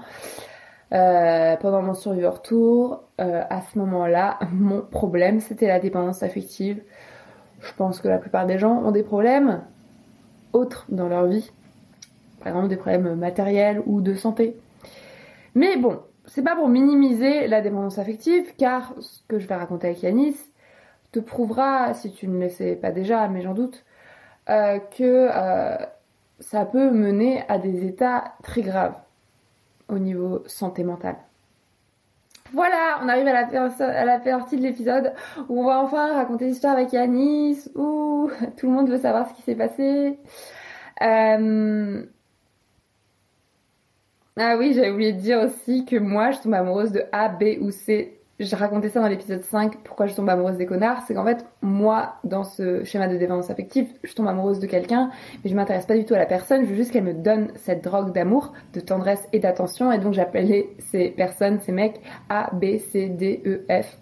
[0.92, 6.82] euh, pendant mon survivor tour, euh, à ce moment-là, mon problème c'était la dépendance affective.
[7.60, 9.62] Je pense que la plupart des gens ont des problèmes
[10.52, 11.52] autres dans leur vie,
[12.38, 14.56] par exemple des problèmes matériels ou de santé.
[15.54, 19.88] Mais bon, c'est pas pour minimiser la dépendance affective, car ce que je vais raconter
[19.88, 20.36] avec Yanis
[21.12, 23.84] te prouvera, si tu ne le sais pas déjà, mais j'en doute,
[24.48, 25.76] euh, que euh,
[26.40, 28.96] ça peut mener à des états très graves
[29.88, 31.16] au niveau santé mentale.
[32.52, 35.14] Voilà, on arrive à la, à la partie de l'épisode
[35.48, 39.34] où on va enfin raconter l'histoire avec Yanis, où tout le monde veut savoir ce
[39.34, 40.18] qui s'est passé.
[41.02, 42.04] Euh,
[44.36, 47.58] Ah oui, j'avais oublié de dire aussi que moi, je tombe amoureuse de A, B
[47.60, 48.19] ou C.
[48.40, 51.02] Je racontais ça dans l'épisode 5, pourquoi je tombe amoureuse des connards.
[51.06, 55.10] C'est qu'en fait, moi, dans ce schéma de dépendance affective, je tombe amoureuse de quelqu'un,
[55.44, 57.48] mais je m'intéresse pas du tout à la personne, je veux juste qu'elle me donne
[57.56, 59.92] cette drogue d'amour, de tendresse et d'attention.
[59.92, 62.00] Et donc, j'appelais ces personnes, ces mecs,
[62.30, 63.98] A, B, C, D, E, F.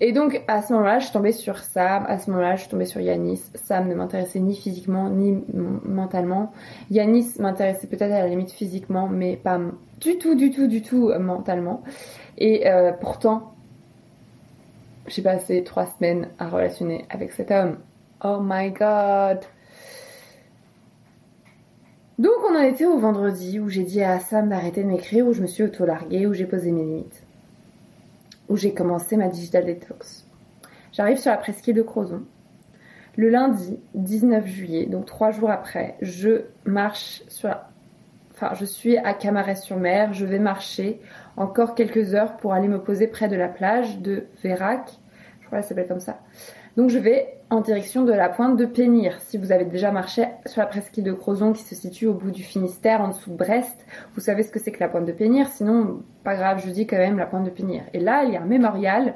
[0.00, 2.04] Et donc, à ce moment-là, je suis tombée sur Sam.
[2.06, 3.42] À ce moment-là, je suis tombée sur Yanis.
[3.54, 5.42] Sam ne m'intéressait ni physiquement, ni
[5.84, 6.52] mentalement.
[6.90, 9.58] Yanis m'intéressait peut-être à la limite physiquement, mais pas
[10.00, 11.82] du tout, du tout, du tout euh, mentalement.
[12.38, 13.55] Et euh, pourtant,
[15.08, 17.78] j'ai passé trois semaines à relationner avec cet homme.
[18.24, 19.40] Oh my god.
[22.18, 25.32] Donc on en était au vendredi où j'ai dit à Sam d'arrêter de m'écrire, où
[25.32, 27.26] je me suis auto-larguée, où j'ai posé mes limites
[28.48, 30.26] où j'ai commencé ma digital detox.
[30.92, 32.22] J'arrive sur la presqu'île de Crozon.
[33.16, 37.68] Le lundi 19 juillet, donc trois jours après, je marche sur la...
[38.34, 41.00] Enfin, je suis à Camaret-sur-Mer, je vais marcher
[41.36, 44.90] encore quelques heures pour aller me poser près de la plage de Vérac.
[45.40, 46.20] Je crois qu'elle s'appelle comme ça.
[46.76, 49.18] Donc je vais en direction de la pointe de Pénir.
[49.20, 52.30] Si vous avez déjà marché sur la presqu'île de Crozon qui se situe au bout
[52.30, 55.12] du Finistère, en dessous de Brest, vous savez ce que c'est que la pointe de
[55.12, 55.48] Pénir.
[55.48, 57.82] Sinon, pas grave, je dis quand même la pointe de Pénir.
[57.94, 59.14] Et là, il y a un mémorial.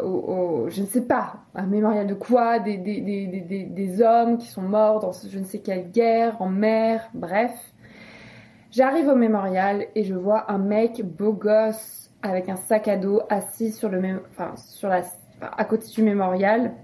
[0.00, 2.60] Au- je ne sais pas, un mémorial de quoi?
[2.60, 6.48] Des, des, des, des, hommes qui sont morts dans je ne sais quelle guerre, en
[6.48, 7.50] mer, bref.
[8.70, 13.22] J'arrive au mémorial et je vois un mec beau gosse avec un sac à dos
[13.30, 15.02] assis sur le même, enfin, sur la,
[15.40, 16.74] à côté du mémorial,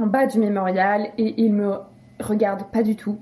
[0.00, 1.78] en bas du mémorial et il me
[2.18, 3.18] regarde pas du tout.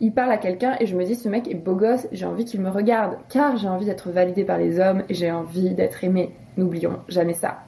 [0.00, 2.46] Il parle à quelqu'un et je me dis ce mec est beau gosse, j'ai envie
[2.46, 6.04] qu'il me regarde car j'ai envie d'être validée par les hommes et j'ai envie d'être
[6.04, 6.34] aimée.
[6.56, 7.58] N'oublions jamais ça.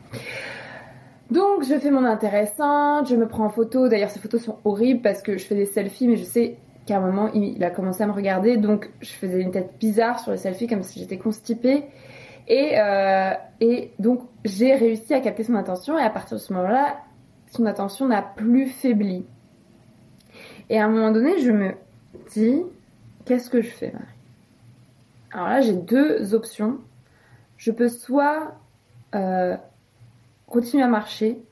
[1.31, 3.89] Donc je fais mon intéressante, je me prends en photo.
[3.89, 6.57] D'ailleurs ces photos sont horribles parce que je fais des selfies mais je sais
[6.89, 10.19] qu'à un moment il, a commencé à me regarder donc je faisais une tête bizarre
[10.19, 11.85] sur les selfies comme si j'étais constipée.
[12.49, 16.53] Et, euh, et donc j'ai réussi à capter son attention et à partir de ce
[16.55, 16.97] moment-là,
[17.51, 19.27] son attention n'a plus faibli.
[20.71, 21.75] Et à un moment donné, je me
[22.33, 22.63] dis,
[23.25, 24.07] qu'est-ce que je fais, Marie?
[25.33, 26.79] Alors là, j'ai deux options.
[27.57, 28.55] Je peux soit
[29.15, 29.57] euh,
[30.47, 31.43] continuer à marcher,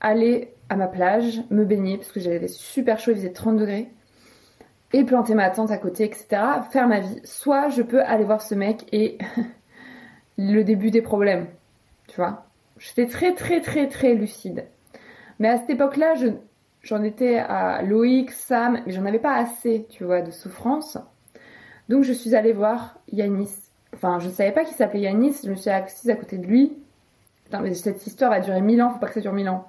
[0.00, 3.90] aller à ma plage, me baigner, parce que j'avais super chaud, il faisait 30 degrés,
[4.92, 6.26] et planter ma tente à côté, etc.,
[6.70, 7.20] faire ma vie.
[7.24, 9.18] Soit je peux aller voir ce mec et
[10.38, 11.46] le début des problèmes,
[12.08, 12.46] tu vois.
[12.78, 14.64] J'étais très très très très lucide.
[15.38, 16.28] Mais à cette époque-là, je,
[16.82, 20.98] j'en étais à Loïc, Sam, mais j'en avais pas assez, tu vois, de souffrance.
[21.88, 23.50] Donc je suis allée voir Yanis.
[23.94, 26.72] Enfin, je savais pas qu'il s'appelait Yanis, je me suis assise à côté de lui.
[27.44, 29.68] Putain, mais cette histoire va durer mille ans, faut pas que ça dure mille ans.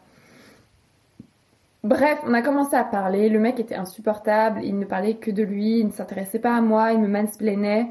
[1.83, 5.41] Bref, on a commencé à parler, le mec était insupportable, il ne parlait que de
[5.43, 7.87] lui, il ne s'intéressait pas à moi, il me mansplainait,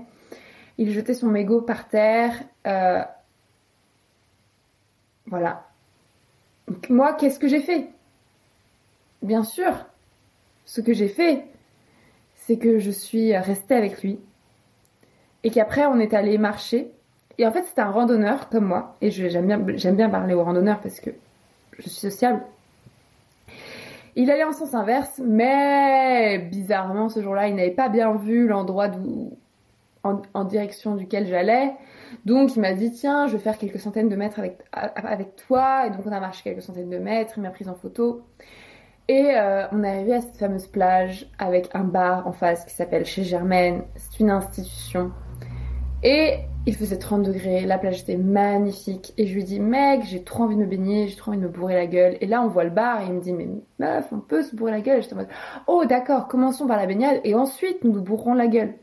[0.78, 2.34] il jetait son mégot par terre.
[2.66, 3.02] euh,
[5.26, 5.66] Voilà.
[6.88, 7.88] Moi, qu'est-ce que j'ai fait?
[9.22, 9.86] Bien sûr,
[10.64, 11.44] ce que j'ai fait,
[12.36, 14.18] c'est que je suis restée avec lui
[15.42, 16.90] et qu'après on est allé marcher.
[17.38, 18.96] Et en fait, c'était un randonneur comme moi.
[19.00, 21.10] Et j'aime bien, bien parler aux randonneurs parce que
[21.78, 22.42] je suis sociable.
[24.16, 28.88] Il allait en sens inverse, mais bizarrement, ce jour-là, il n'avait pas bien vu l'endroit
[30.02, 31.72] en, direction duquel j'allais.
[32.24, 34.40] Donc, il m'a dit, tiens, je vais faire quelques centaines de mètres
[34.72, 35.86] avec toi.
[35.86, 37.34] Et donc, on a marché quelques centaines de mètres.
[37.36, 38.22] Il m'a prise en photo.
[39.08, 42.74] Et euh, on est arrivé à cette fameuse plage avec un bar en face qui
[42.74, 43.82] s'appelle Chez Germaine.
[43.96, 45.12] C'est une institution.
[46.02, 49.12] Et il faisait 30 degrés, la plage était magnifique.
[49.18, 51.44] Et je lui dis, mec, j'ai trop envie de me baigner, j'ai trop envie de
[51.44, 52.16] me bourrer la gueule.
[52.20, 54.56] Et là, on voit le bar et il me dit, mais meuf, on peut se
[54.56, 55.02] bourrer la gueule.
[55.02, 55.28] J'étais en mode,
[55.66, 58.74] oh d'accord, commençons par la baignade et ensuite nous nous bourrons la gueule.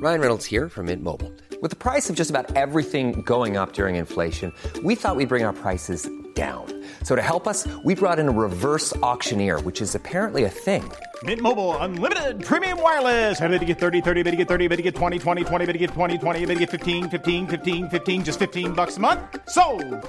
[0.00, 1.30] Ryan Reynolds here from Mint Mobile.
[1.60, 5.44] With the price of just about everything going up during inflation, we thought we'd bring
[5.44, 6.66] our prices down.
[7.04, 10.82] So to help us, we brought in a reverse auctioneer, which is apparently a thing.
[11.22, 13.40] Mint Mobile unlimited premium wireless.
[13.40, 15.66] Ready to get 30, 30, bit to get 30, bit to get 20, 20, 20,
[15.66, 18.96] bit to get 20, 20, bit to get 15, 15, 15, 15 just 15 bucks
[18.96, 19.20] a month.
[19.48, 19.62] So,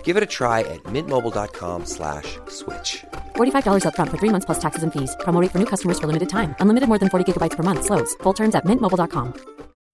[0.04, 3.04] Give it a try at mintmobile.com slash switch.
[3.36, 5.16] $45 upfront for three months plus taxes and fees.
[5.20, 6.56] Promo for new customers for limited time.
[6.60, 7.86] Unlimited more than 40 gigabytes per month.
[7.86, 8.16] Slows.
[8.24, 9.34] Full terms at mintmobile.com.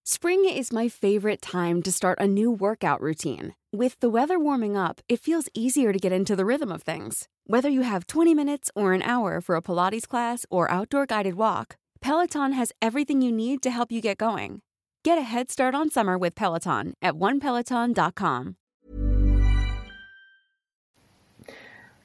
[0.06, 3.54] Spring is my favorite time to start a new workout routine.
[3.72, 7.28] With the weather warming up, it feels easier to get into the rhythm of things.
[7.46, 11.36] Whether you have 20 minutes or an hour for a Pilates class or outdoor guided
[11.36, 14.64] walk, Peloton has everything you need to help you get going.
[15.04, 18.56] Get a head start on summer with Peloton at onepeloton.com.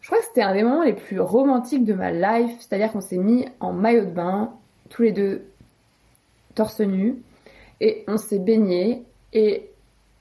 [0.02, 3.00] Je crois que c'était un des moments les plus romantiques de ma life, c'est-à-dire qu'on
[3.00, 4.52] s'est mis en maillot de bain,
[4.90, 5.46] tous les deux
[6.54, 7.22] torse nu
[7.80, 9.70] et on s'est baigné et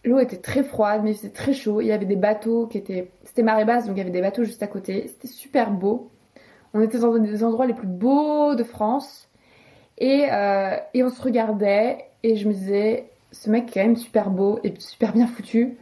[0.03, 1.81] l'eau était très froide mais c'était très chaud.
[1.81, 4.21] Il y avait des bateaux qui étaient, c'était marée basse donc il y avait des
[4.21, 5.07] bateaux juste à côté.
[5.07, 6.11] C'était super beau.
[6.73, 9.29] On était dans un des endroits les plus beaux de France
[9.97, 13.95] et, euh, et on se regardait et je me disais ce mec est quand même
[13.95, 15.77] super beau et super bien foutu.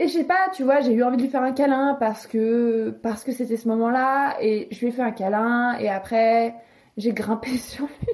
[0.00, 2.26] Et je sais pas, tu vois, j'ai eu envie de lui faire un câlin parce
[2.28, 6.54] que parce que c'était ce moment-là et je lui ai fait un câlin et après
[6.96, 8.08] j'ai grimpé sur lui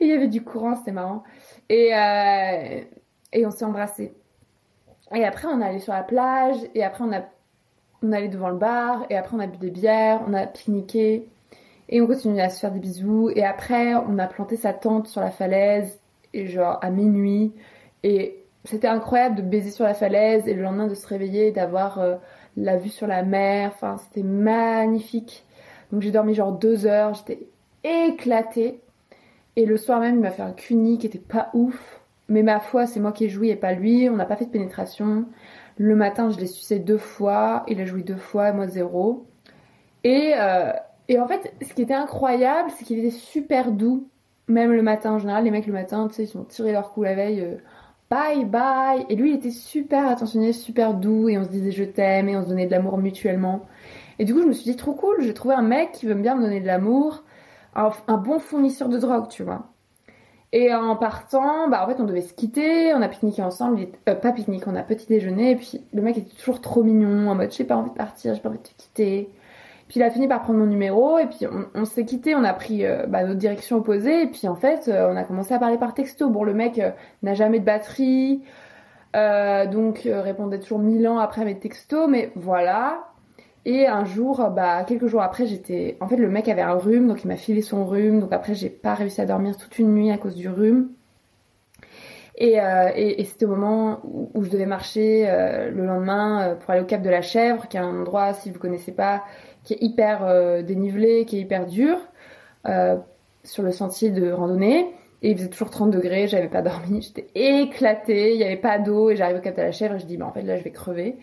[0.00, 1.24] il y avait du courant, c'était marrant.
[1.68, 2.80] Et euh,
[3.32, 4.12] et on s'est embrassé.
[5.14, 7.22] Et après on est allé sur la plage et après on a
[8.02, 10.46] on est allé devant le bar et après on a bu des bières, on a
[10.46, 11.28] pique-niqué
[11.88, 15.08] et on continue à se faire des bisous et après on a planté sa tente
[15.08, 15.98] sur la falaise
[16.34, 17.52] et genre à minuit
[18.02, 21.98] et c'était incroyable de baiser sur la falaise et le lendemain de se réveiller, d'avoir
[21.98, 22.16] euh,
[22.56, 23.70] la vue sur la mer.
[23.74, 25.46] Enfin, c'était magnifique.
[25.90, 27.46] Donc j'ai dormi genre deux heures, j'étais
[27.84, 28.80] éclatée.
[29.56, 31.97] Et le soir même, il m'a fait un cuni qui était pas ouf.
[32.28, 34.08] Mais ma foi, c'est moi qui ai joui et pas lui.
[34.10, 35.26] On n'a pas fait de pénétration.
[35.78, 37.64] Le matin, je l'ai sucé deux fois.
[37.68, 39.26] Il a joui deux fois, moi zéro.
[40.04, 40.72] Et, euh,
[41.08, 44.08] et en fait, ce qui était incroyable, c'est qu'il était super doux.
[44.48, 46.90] Même le matin, en général, les mecs le matin, tu sais, ils ont tiré leur
[46.92, 47.40] coup la veille.
[47.40, 47.56] euh,
[48.10, 49.04] bye bye.
[49.08, 52.36] Et lui, il était super attentionné, super doux, et on se disait je t'aime, et
[52.36, 53.66] on se donnait de l'amour mutuellement.
[54.18, 56.14] Et du coup, je me suis dit trop cool, j'ai trouvé un mec qui veut
[56.14, 57.24] bien me donner de l'amour,
[57.74, 59.70] un bon fournisseur de drogue, tu vois.
[60.52, 64.14] Et en partant, bah en fait, on devait se quitter, on a pique-niqué ensemble, euh,
[64.14, 67.34] pas pique-nique, on a petit déjeuner, et puis le mec était toujours trop mignon, en
[67.34, 69.30] mode j'ai pas envie de partir, j'ai pas envie de te quitter.
[69.88, 72.52] Puis il a fini par prendre mon numéro et puis on, s'est quitté, on a
[72.52, 75.58] pris euh, bah, notre direction opposée et puis en fait euh, on a commencé à
[75.58, 76.28] parler par texto.
[76.28, 76.90] Bon le mec euh,
[77.22, 78.42] n'a jamais de batterie,
[79.16, 83.07] euh, donc répondait toujours mille ans après mes textos, mais voilà.
[83.64, 87.08] Et un jour, bah quelques jours après, j'étais, en fait le mec avait un rhume,
[87.08, 89.92] donc il m'a filé son rhume, donc après j'ai pas réussi à dormir toute une
[89.94, 90.88] nuit à cause du rhume.
[92.40, 96.54] Et, euh, et, et c'était au moment où, je devais marcher euh, le lendemain euh,
[96.54, 99.24] pour aller au Cap de la Chèvre, qui est un endroit, si vous connaissez pas,
[99.64, 101.98] qui est hyper dénivelé, qui est hyper dur,
[103.44, 104.86] sur le sentier de randonnée.
[105.22, 108.78] Et il faisait toujours 30 degrés, j'avais pas dormi, j'étais éclatée, il y avait pas
[108.78, 110.56] d'eau, et j'arrive au Cap de la Chèvre et je dis, bah en fait là
[110.56, 111.16] je vais crever.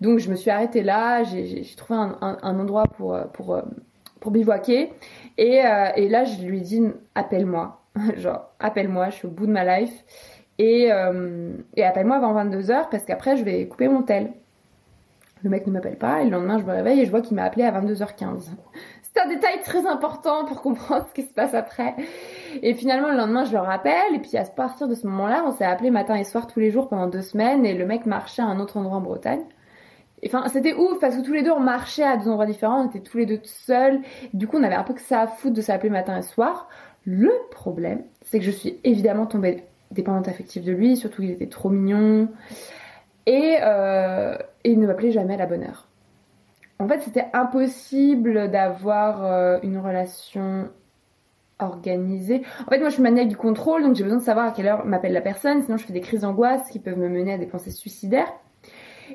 [0.00, 3.62] Donc je me suis arrêtée là, j'ai- trouvé un, endroit pour, euh, pour, euh,
[4.20, 4.92] pour bivouaquer.
[5.38, 6.82] Et, euh, et là je lui ai dit,
[7.14, 7.80] appelle-moi,
[8.16, 10.04] genre appelle-moi, je suis au bout de ma life.
[10.58, 10.88] Et,
[11.74, 14.32] et appelle-moi avant 22h parce qu'après je vais couper mon tel.
[15.42, 17.36] Le mec ne m'appelle pas et le lendemain je me réveille et je vois qu'il
[17.36, 18.48] m'a appelé à 22h15.
[19.02, 21.94] C'est un détail très important pour comprendre ce qui se passe après.
[22.62, 25.52] Et finalement le lendemain je le rappelle et puis à partir de ce moment-là on
[25.52, 28.42] s'est appelé matin et soir tous les jours pendant deux semaines et le mec marchait
[28.42, 29.42] à un autre endroit en Bretagne.
[30.22, 32.82] Et Enfin, c'était ouf parce que tous les deux on marchait à deux endroits différents,
[32.82, 34.00] on était tous les deux seuls.
[34.32, 36.68] Du coup, on avait un peu que ça à foutre de s'appeler matin et soir.
[37.04, 41.46] Le problème, c'est que je suis évidemment tombée dépendante affective de lui, surtout qu'il était
[41.46, 42.28] trop mignon.
[43.26, 45.86] Et, euh, et il ne m'appelait jamais à la bonne heure.
[46.78, 50.68] En fait, c'était impossible d'avoir euh, une relation
[51.58, 52.42] organisée.
[52.66, 54.66] En fait, moi, je suis maniaque du contrôle, donc j'ai besoin de savoir à quelle
[54.66, 57.38] heure m'appelle la personne, sinon je fais des crises d'angoisse qui peuvent me mener à
[57.38, 58.32] des pensées suicidaires.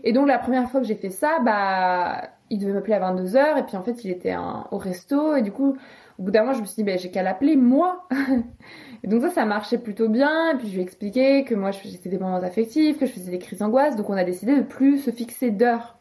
[0.03, 3.59] Et donc, la première fois que j'ai fait ça, bah, il devait m'appeler à 22h,
[3.59, 4.35] et puis en fait, il était
[4.71, 5.75] au resto, et du coup,
[6.17, 8.07] au bout d'un moment, je me suis dit, bah, j'ai qu'à l'appeler, moi
[9.03, 11.71] Et donc ça, ça marchait plutôt bien, et puis je lui ai expliqué que moi,
[11.71, 14.99] j'étais dépendante affective, que je faisais des crises d'angoisse, donc on a décidé de plus
[14.99, 15.97] se fixer d'heures.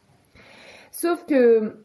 [0.91, 1.85] Sauf que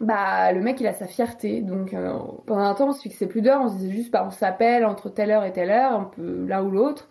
[0.00, 1.62] bah le mec il a sa fierté.
[1.62, 2.12] Donc euh,
[2.46, 3.60] pendant un temps on se fixait plus d'heures.
[3.62, 6.46] On se disait juste bah on s'appelle entre telle heure et telle heure un peu
[6.46, 7.08] l'un ou l'autre.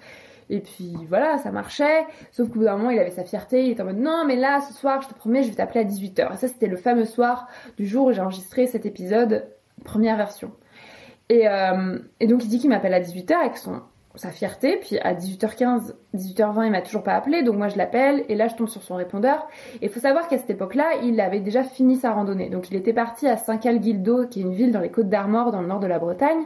[0.50, 2.06] Et puis voilà ça marchait.
[2.32, 3.66] Sauf qu'au bout d'un moment il avait sa fierté.
[3.66, 5.82] Il était en mode non mais là ce soir je te promets je vais t'appeler
[5.82, 9.48] à 18h et ça c'était le fameux soir du jour où j'ai enregistré cet épisode
[9.84, 10.52] première version.
[11.30, 13.82] Et, euh, et donc il dit qu'il m'appelle à 18h avec son
[14.18, 18.26] sa fierté, puis à 18h15, 18h20, il m'a toujours pas appelé, donc moi je l'appelle,
[18.30, 19.48] et là je tombe sur son répondeur.
[19.82, 22.50] Et il faut savoir qu'à cette époque-là, il avait déjà fini sa randonnée.
[22.50, 25.62] Donc il était parti à Saint-Cal-Guildo, qui est une ville dans les Côtes d'Armor, dans
[25.62, 26.44] le nord de la Bretagne,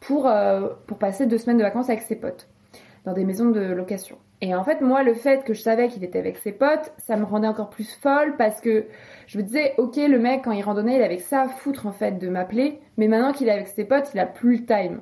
[0.00, 2.48] pour, euh, pour passer deux semaines de vacances avec ses potes,
[3.04, 4.18] dans des maisons de location.
[4.42, 7.16] Et en fait, moi, le fait que je savais qu'il était avec ses potes, ça
[7.16, 8.86] me rendait encore plus folle parce que
[9.28, 11.92] je me disais, ok, le mec, quand il randonnait, il avait ça à foutre en
[11.92, 15.00] fait de m'appeler, mais maintenant qu'il est avec ses potes, il a plus le time.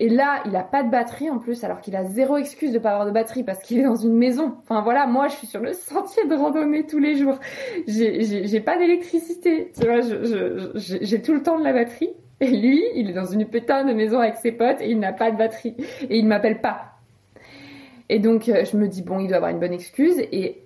[0.00, 2.78] Et là, il a pas de batterie en plus, alors qu'il a zéro excuse de
[2.78, 4.54] pas avoir de batterie parce qu'il est dans une maison.
[4.62, 7.36] Enfin voilà, moi je suis sur le sentier de randonnée tous les jours.
[7.88, 10.00] J'ai- pas d'électricité, tu vois,
[10.74, 12.10] j'ai tout le temps de la batterie.
[12.40, 15.12] Et lui, il est dans une putain de maison avec ses potes et il n'a
[15.12, 15.74] pas de batterie.
[16.08, 16.92] Et il m'appelle pas.
[18.08, 20.18] Et donc euh, je me dis, bon, il doit avoir une bonne excuse.
[20.30, 20.58] Et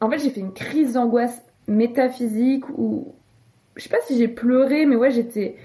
[0.00, 3.14] en fait, j'ai fait une crise d'angoisse métaphysique où,
[3.76, 5.56] je sais pas si j'ai pleuré, mais ouais, j'étais,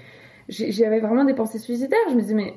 [0.50, 1.98] j'avais vraiment des pensées suicidaires.
[2.10, 2.54] Je me disais, mais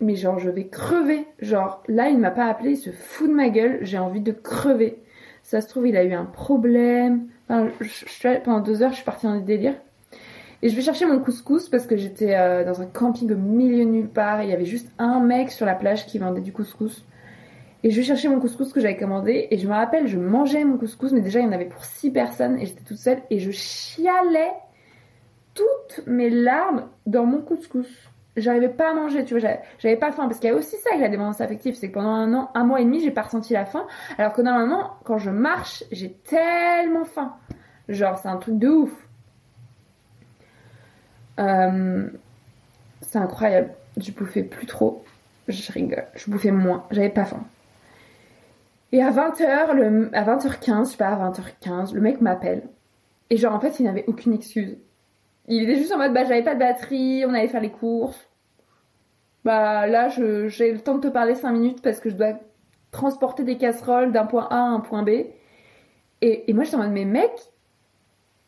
[0.00, 1.26] mais genre je vais crever.
[1.40, 4.32] Genre là il m'a pas appelé, il se fout de ma gueule, j'ai envie de
[4.32, 5.02] crever.
[5.42, 7.26] Ça se trouve il a eu un problème.
[7.48, 9.76] Pendant deux heures je suis partie dans des délires.
[10.62, 13.84] Et je vais chercher mon couscous parce que j'étais euh, dans un camping au milieu
[13.84, 17.04] nulle part il y avait juste un mec sur la plage qui vendait du couscous.
[17.82, 20.64] Et je vais chercher mon couscous que j'avais commandé et je me rappelle je mangeais
[20.64, 23.22] mon couscous mais déjà il y en avait pour six personnes et j'étais toute seule
[23.30, 24.52] et je chialais
[25.54, 28.09] toutes mes larmes dans mon couscous.
[28.40, 30.90] J'arrivais pas à manger, tu vois, j'avais- pas faim parce qu'il y a aussi ça
[30.90, 33.22] avec la dépendance affective, c'est que pendant un an, un mois et demi, j'ai pas
[33.22, 33.86] ressenti la faim,
[34.18, 37.34] alors que normalement, quand je marche, j'ai tellement faim.
[37.88, 38.92] Genre, c'est un truc de ouf.
[41.38, 42.08] Euh,
[43.00, 43.70] c'est incroyable.
[43.96, 45.04] Je bouffais plus trop.
[45.48, 46.04] Je rigole.
[46.14, 46.84] Je bouffais moins.
[46.90, 47.44] J'avais pas faim.
[48.92, 52.62] Et à 20h, le, à 20h15, je sais pas, à 20h15, le mec m'appelle.
[53.30, 54.76] Et genre, en fait, il n'avait aucune excuse.
[55.48, 58.28] Il était juste en mode, bah, j'avais pas de batterie, on allait faire les courses.
[59.44, 62.34] Bah, là, j'ai le temps de te parler 5 minutes parce que je dois
[62.90, 65.10] transporter des casseroles d'un point A à un point B.
[66.22, 67.32] Et, moi, j'étais en mode, mais mec,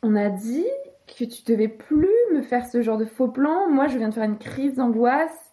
[0.03, 0.67] on a dit
[1.07, 3.69] que tu devais plus me faire ce genre de faux plan.
[3.71, 5.53] Moi, je viens de faire une crise d'angoisse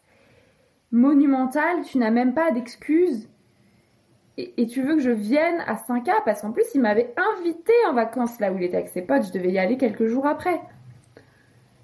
[0.91, 1.83] monumentale.
[1.83, 3.29] Tu n'as même pas d'excuses.
[4.37, 7.73] Et, et tu veux que je vienne à 5A parce qu'en plus, il m'avait invité
[7.89, 9.27] en vacances là où il était avec ses potes.
[9.27, 10.59] Je devais y aller quelques jours après.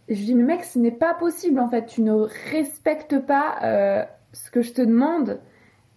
[0.07, 1.85] Je dis, mais mec, ce n'est pas possible en fait.
[1.87, 2.13] Tu ne
[2.51, 4.03] respectes pas euh,
[4.33, 5.39] ce que je te demande.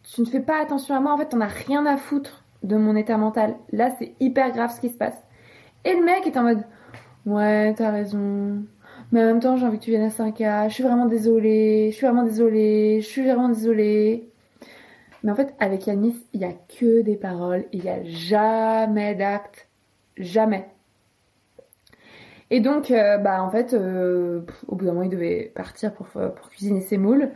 [0.03, 1.13] Tu ne fais pas attention à moi.
[1.13, 3.57] En fait, t'en as rien à foutre de mon état mental.
[3.73, 5.17] Là, c'est hyper grave ce qui se passe.
[5.85, 6.65] Et le mec est en mode,
[7.27, 8.65] ouais, t'as raison.
[9.13, 10.69] Mais en même temps, j'ai envie que tu viennes à 5K.
[10.69, 11.91] Je suis vraiment désolée.
[11.91, 13.01] Je suis vraiment désolée.
[13.03, 14.31] Je suis vraiment désolée.
[15.23, 17.67] Mais en fait, avec Yanis, il y a que des paroles.
[17.73, 19.69] Il n'y a jamais d'actes.
[20.17, 20.69] Jamais.
[22.51, 26.07] Et donc, euh, bah en fait, euh, au bout d'un moment, il devait partir pour,
[26.07, 27.31] pour cuisiner ses moules.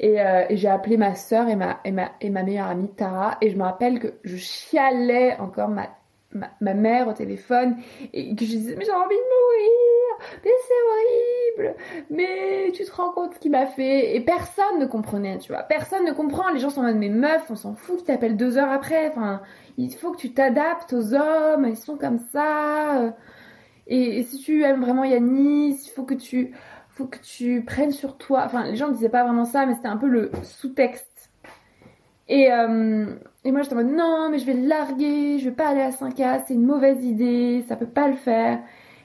[0.00, 3.36] Et, euh, j'ai appelé ma soeur et ma, et, ma, et ma meilleure amie Tara.
[3.40, 5.88] Et je me rappelle que je chialais encore ma,
[6.32, 7.76] ma, ma mère au téléphone.
[8.12, 10.28] Et que je disais, mais j'ai envie de mourir.
[10.44, 11.76] Mais c'est horrible.
[12.10, 14.16] Mais tu te rends compte ce qu'il m'a fait.
[14.16, 15.62] Et personne ne comprenait, tu vois.
[15.62, 16.50] Personne ne comprend.
[16.50, 19.08] Les gens sont en mode, mais meuf, on s'en fout qu'ils t'appellent deux heures après.
[19.08, 19.42] Enfin,
[19.76, 21.66] il faut que tu t'adaptes aux hommes.
[21.68, 23.14] Ils sont comme ça.
[23.86, 26.52] Et, si tu aimes vraiment Yanis, il faut que tu
[26.88, 28.42] faut que tu prennes sur toi.
[28.46, 31.30] Enfin, les gens ne disaient pas vraiment ça, mais c'était un peu le sous-texte.
[32.28, 33.06] Et, euh,
[33.44, 35.82] et moi, j'étais en mode non, mais je vais le larguer, je vais pas aller
[35.82, 38.60] à 5K, c'est une mauvaise idée, ça peut pas le faire.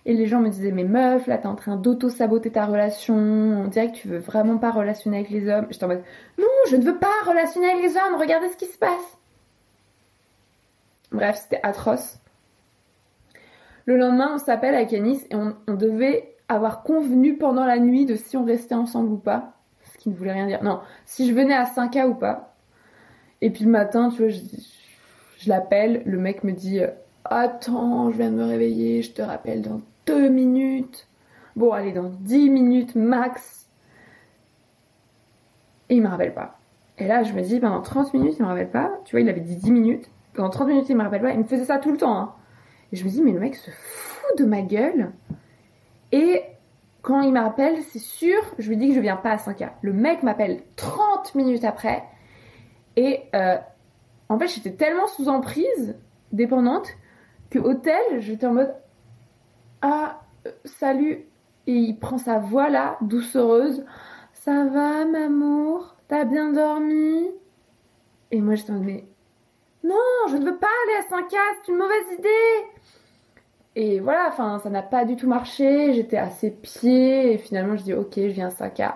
[0.05, 3.67] Et les gens me disaient, mais meuf, là, t'es en train d'auto-saboter ta relation, on
[3.67, 5.67] dirait que tu veux vraiment pas relationner avec les hommes.
[5.69, 6.03] J'étais en mode
[6.37, 9.17] non, je ne veux pas relationner avec les hommes, regardez ce qui se passe.
[11.11, 12.19] Bref, c'était atroce.
[13.85, 18.15] Le lendemain, on s'appelle avec Yanis et on, devait avoir convenu pendant la nuit de
[18.15, 19.53] si on restait ensemble ou pas.
[19.81, 20.63] Ce qui ne voulait rien dire.
[20.63, 22.55] Non, si je venais à 5K ou pas.
[23.41, 26.81] Et puis le matin, tu vois, je, l'appelle, le mec me dit
[27.25, 31.07] Attends, je viens de me réveiller, je te rappelle dans deux minutes.
[31.55, 33.67] Bon, allez, dans 10 minutes max.
[35.89, 36.59] Et il me rappelle pas.
[36.97, 38.91] Et là, je me dis, pendant 30 minutes, il me rappelle pas.
[39.05, 40.09] Tu vois, il avait dit 10 minutes.
[40.33, 41.31] Pendant 30 minutes, il me rappelle pas.
[41.31, 42.17] Il me faisait ça tout le temps.
[42.17, 42.33] Hein.
[42.91, 45.11] Et je me dis, mais le mec se fout de ma gueule.
[46.11, 46.43] Et
[47.01, 49.71] quand il m'appelle, c'est sûr, je lui dis que je viens pas à 5K.
[49.81, 52.03] Le mec m'appelle 30 minutes après.
[52.95, 53.57] Et euh,
[54.27, 55.95] en fait, j'étais tellement sous emprise,
[56.31, 56.87] dépendante,
[57.49, 58.75] que hôtel, j'étais en mode
[59.81, 61.25] Ah, euh, salut.
[61.67, 63.85] Et il prend sa voix là, doucereuse.
[64.33, 65.95] Ça va, m'amour?
[66.07, 67.27] T'as bien dormi?
[68.31, 69.03] Et moi, j'étais en mode
[69.83, 69.95] non,
[70.29, 72.67] je ne veux pas aller à 5K, c'est une mauvaise idée.
[73.75, 75.93] Et voilà, enfin, ça n'a pas du tout marché.
[75.93, 78.93] J'étais à ses pieds et finalement, je dis ok, je viens à 5K.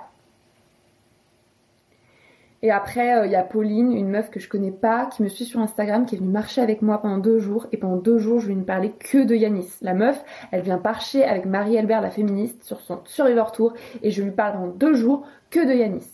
[2.63, 5.43] Et après, il y a Pauline, une meuf que je connais pas, qui me suit
[5.43, 7.67] sur Instagram, qui est venue marcher avec moi pendant deux jours.
[7.73, 9.69] Et pendant deux jours, je lui ne parlais que de Yanis.
[9.81, 13.73] La meuf, elle vient marcher avec Marie-Albert, la féministe, sur son Survivor Tour.
[14.01, 16.07] Et je lui parle pendant deux jours que de Yanis.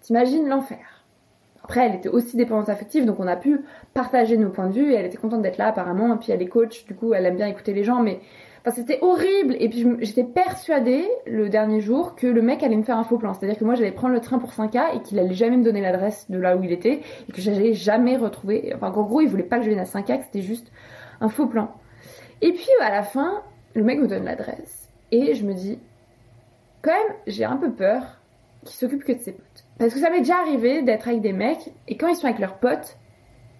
[0.00, 0.93] T'imagines l'enfer.
[1.64, 3.60] Après, elle était aussi dépendante affective, donc on a pu
[3.94, 6.14] partager nos points de vue et elle était contente d'être là apparemment.
[6.14, 8.20] Et puis elle est coach, du coup, elle aime bien écouter les gens, mais
[8.70, 9.56] c'était horrible.
[9.58, 13.16] Et puis j'étais persuadée le dernier jour que le mec allait me faire un faux
[13.16, 13.32] plan.
[13.32, 15.80] C'est-à-dire que moi j'allais prendre le train pour 5K et qu'il allait jamais me donner
[15.80, 18.72] l'adresse de là où il était et que j'allais jamais retrouver.
[18.74, 20.70] Enfin, qu'en gros, il voulait pas que je vienne à 5K, que c'était juste
[21.22, 21.72] un faux plan.
[22.42, 23.42] Et puis à la fin,
[23.74, 25.78] le mec me donne l'adresse et je me dis,
[26.82, 28.20] quand même, j'ai un peu peur
[28.64, 29.63] qu'il s'occupe que de ses potes.
[29.78, 32.38] Parce que ça m'est déjà arrivé d'être avec des mecs et quand ils sont avec
[32.38, 32.96] leurs potes,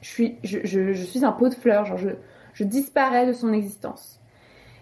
[0.00, 4.20] je suis, un pot de fleurs, genre je, disparais de son existence.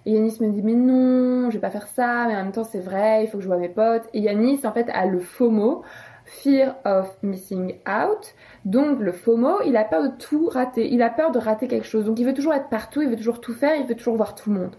[0.05, 2.65] Et Yanis me dit mais non, je vais pas faire ça, mais en même temps
[2.65, 4.09] c'est vrai, il faut que je vois mes potes.
[4.13, 5.83] Et Yanis en fait a le FOMO,
[6.25, 8.35] fear of missing out.
[8.65, 11.87] Donc le FOMO, il a peur de tout rater, il a peur de rater quelque
[11.87, 12.05] chose.
[12.05, 14.35] Donc il veut toujours être partout, il veut toujours tout faire, il veut toujours voir
[14.35, 14.77] tout le monde.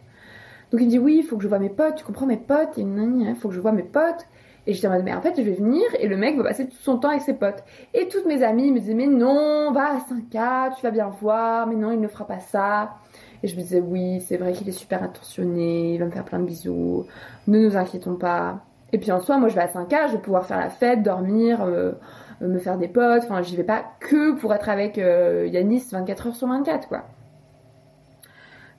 [0.72, 2.38] Donc il me dit oui, il faut que je vois mes potes, tu comprends mes
[2.38, 4.28] potes, il faut que je vois mes potes.
[4.66, 6.68] Et j'étais en mode, mais en fait, je vais venir et le mec va passer
[6.68, 7.64] tout son temps avec ses potes.
[7.94, 11.68] Et toutes mes amies me disaient, mais non, va à 5K, tu vas bien voir,
[11.68, 12.96] mais non, il ne fera pas ça.
[13.44, 16.24] Et je me disais, oui, c'est vrai qu'il est super attentionné, il va me faire
[16.24, 17.06] plein de bisous,
[17.48, 18.64] ne nous inquiétons pas.
[18.94, 21.02] Et puis en soi, moi je vais à 5K, je vais pouvoir faire la fête,
[21.04, 21.94] dormir, euh,
[22.40, 26.28] me faire des potes, enfin j'y vais pas que pour être avec euh, Yanis 24
[26.28, 27.04] heures sur 24 quoi.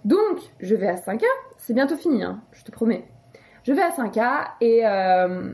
[0.05, 1.25] Donc je vais à 5K,
[1.59, 3.05] c'est bientôt fini, hein, je te promets.
[3.65, 5.53] Je vais à 5K et, euh,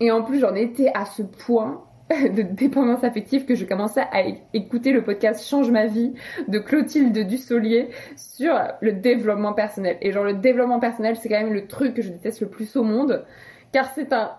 [0.00, 4.22] et en plus j'en étais à ce point de dépendance affective que je commençais à
[4.54, 6.14] écouter le podcast Change ma vie
[6.46, 9.98] de Clotilde Dussolier sur le développement personnel.
[10.00, 12.76] Et genre le développement personnel c'est quand même le truc que je déteste le plus
[12.76, 13.24] au monde
[13.72, 14.32] car c'est un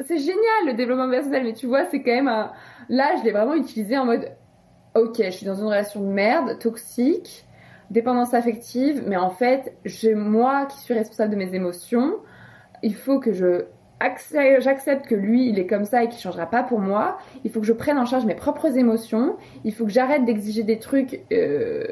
[0.00, 2.52] c'est génial le développement personnel mais tu vois c'est quand même un
[2.88, 4.30] là je l'ai vraiment utilisé en mode
[4.94, 7.46] ok je suis dans une relation de merde toxique
[7.90, 12.14] dépendance affective mais en fait j'ai moi qui suis responsable de mes émotions
[12.84, 13.64] il faut que je
[14.60, 17.18] j'accepte que lui il est comme ça et qu'il changera pas pour moi.
[17.44, 19.36] Il faut que je prenne en charge mes propres émotions.
[19.64, 21.84] Il faut que j'arrête d'exiger des trucs euh,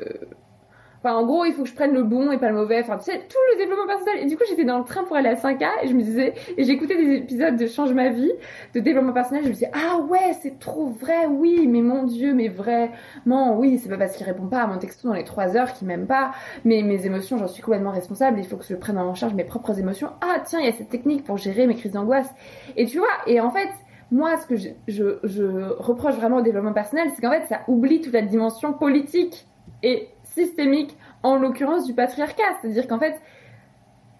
[1.06, 2.80] Enfin, en gros, il faut que je prenne le bon et pas le mauvais.
[2.80, 4.24] Enfin, tu sais, tout le développement personnel.
[4.24, 6.34] Et du coup, j'étais dans le train pour aller à 5K et je me disais,
[6.56, 8.32] et j'écoutais des épisodes de Change ma vie,
[8.74, 9.44] de développement personnel.
[9.44, 13.78] Je me disais, ah ouais, c'est trop vrai, oui, mais mon dieu, mais vraiment, oui,
[13.80, 16.08] c'est pas parce qu'il répond pas à mon texto dans les 3 heures qu'il m'aime
[16.08, 16.32] pas.
[16.64, 18.40] Mais mes émotions, j'en suis complètement responsable.
[18.40, 20.08] Il faut que je prenne en charge mes propres émotions.
[20.22, 22.34] Ah, tiens, il y a cette technique pour gérer mes crises d'angoisse.
[22.76, 23.68] Et tu vois, et en fait,
[24.10, 28.00] moi, ce que je, je reproche vraiment au développement personnel, c'est qu'en fait, ça oublie
[28.00, 29.46] toute la dimension politique
[29.82, 32.42] et systémique, en l'occurrence du patriarcat.
[32.60, 33.20] C'est-à-dire qu'en fait,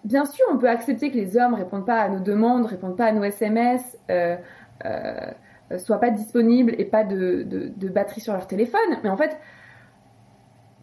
[0.03, 3.05] bien sûr, on peut accepter que les hommes répondent pas à nos demandes, répondent pas
[3.05, 4.35] à nos SMS, euh,
[4.85, 5.31] euh,
[5.77, 8.99] soient pas disponibles et pas de, de, de, batterie sur leur téléphone.
[9.03, 9.37] Mais en fait,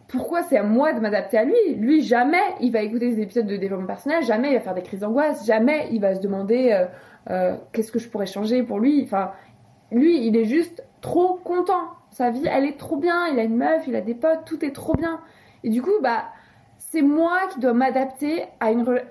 [0.07, 1.75] pourquoi c'est à moi de m'adapter à lui?
[1.75, 4.83] Lui, jamais il va écouter des épisodes de développement personnel, jamais il va faire des
[4.83, 6.85] crises d'angoisse, jamais il va se demander euh,
[7.31, 9.01] euh, qu'est-ce que je pourrais changer pour lui?
[9.03, 9.31] Enfin,
[9.91, 11.89] lui, il est juste trop content.
[12.15, 13.27] Sa vie, elle est trop bien.
[13.27, 15.19] Il a une meuf, il a des potes, tout est trop bien.
[15.65, 16.23] Et du coup, bah,
[16.77, 19.03] c'est moi qui dois m'adapter à une re-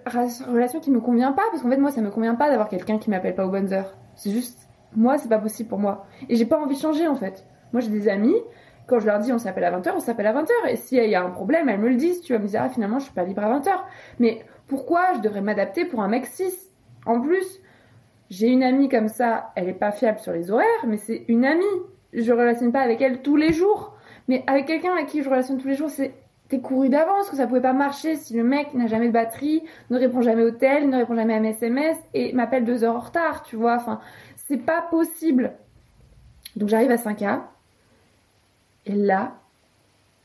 [0.51, 1.43] relation qui me convient pas.
[1.51, 3.75] Parce qu'en fait, moi, ça me convient pas d'avoir quelqu'un qui m'appelle pas aux bonnes
[3.75, 3.95] heures.
[4.15, 4.59] C'est juste,
[4.97, 6.07] moi, c'est pas possible pour moi.
[6.31, 7.45] Et j'ai pas envie de changer, en fait.
[7.75, 8.37] Moi, j'ai des amis.
[8.87, 10.49] Quand je leur dis on s'appelle à 20h, on s'appelle à 20h.
[10.71, 12.23] Et s'il y a un problème, elles me le disent.
[12.23, 13.69] Tu vas me dire, ah, finalement, je suis pas libre à 20h.
[14.19, 16.71] Mais pourquoi je devrais m'adapter pour un mec 6
[17.05, 17.61] En plus,
[18.31, 21.45] j'ai une amie comme ça, elle est pas fiable sur les horaires, mais c'est une
[21.45, 21.65] amie.
[22.15, 23.95] Je relationne pas avec elle tous les jours.
[24.29, 26.15] Mais avec quelqu'un avec qui je relationne tous les jours, c'est
[26.49, 29.63] t'es couru d'avance que ça pouvait pas marcher si le mec n'a jamais de batterie,
[29.91, 32.97] ne répond jamais au tel, ne répond jamais à mes SMS et m'appelle deux heures
[32.97, 33.77] en retard, tu vois.
[33.77, 34.01] Enfin,
[34.49, 35.53] c'est pas possible.
[36.57, 37.41] Donc j'arrive à 5K.
[38.87, 39.35] Et là,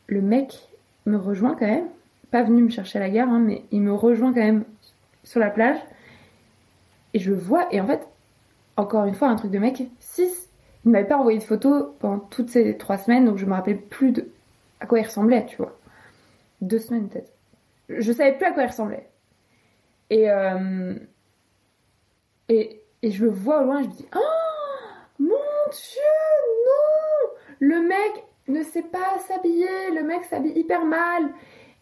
[0.07, 0.69] le mec
[1.05, 1.87] me rejoint quand même.
[2.31, 4.65] Pas venu me chercher à la gare, hein, mais il me rejoint quand même
[5.23, 5.77] sur la plage.
[7.13, 8.07] Et je vois, et en fait,
[8.77, 9.89] encore une fois, un truc de mec, 6.
[10.85, 13.75] Il m'avait pas envoyé de photos pendant toutes ces trois semaines, donc je me rappelais
[13.75, 14.29] plus de
[14.79, 15.77] à quoi il ressemblait, tu vois.
[16.61, 17.31] Deux semaines peut-être.
[17.89, 19.09] Je savais plus à quoi il ressemblait.
[20.09, 20.95] Et, euh,
[22.47, 24.19] et, et je le vois au loin, je me dis, oh
[25.19, 25.27] mon
[25.71, 26.01] dieu,
[26.65, 31.29] non Le mec ne sait pas s'habiller, le mec s'habille hyper mal.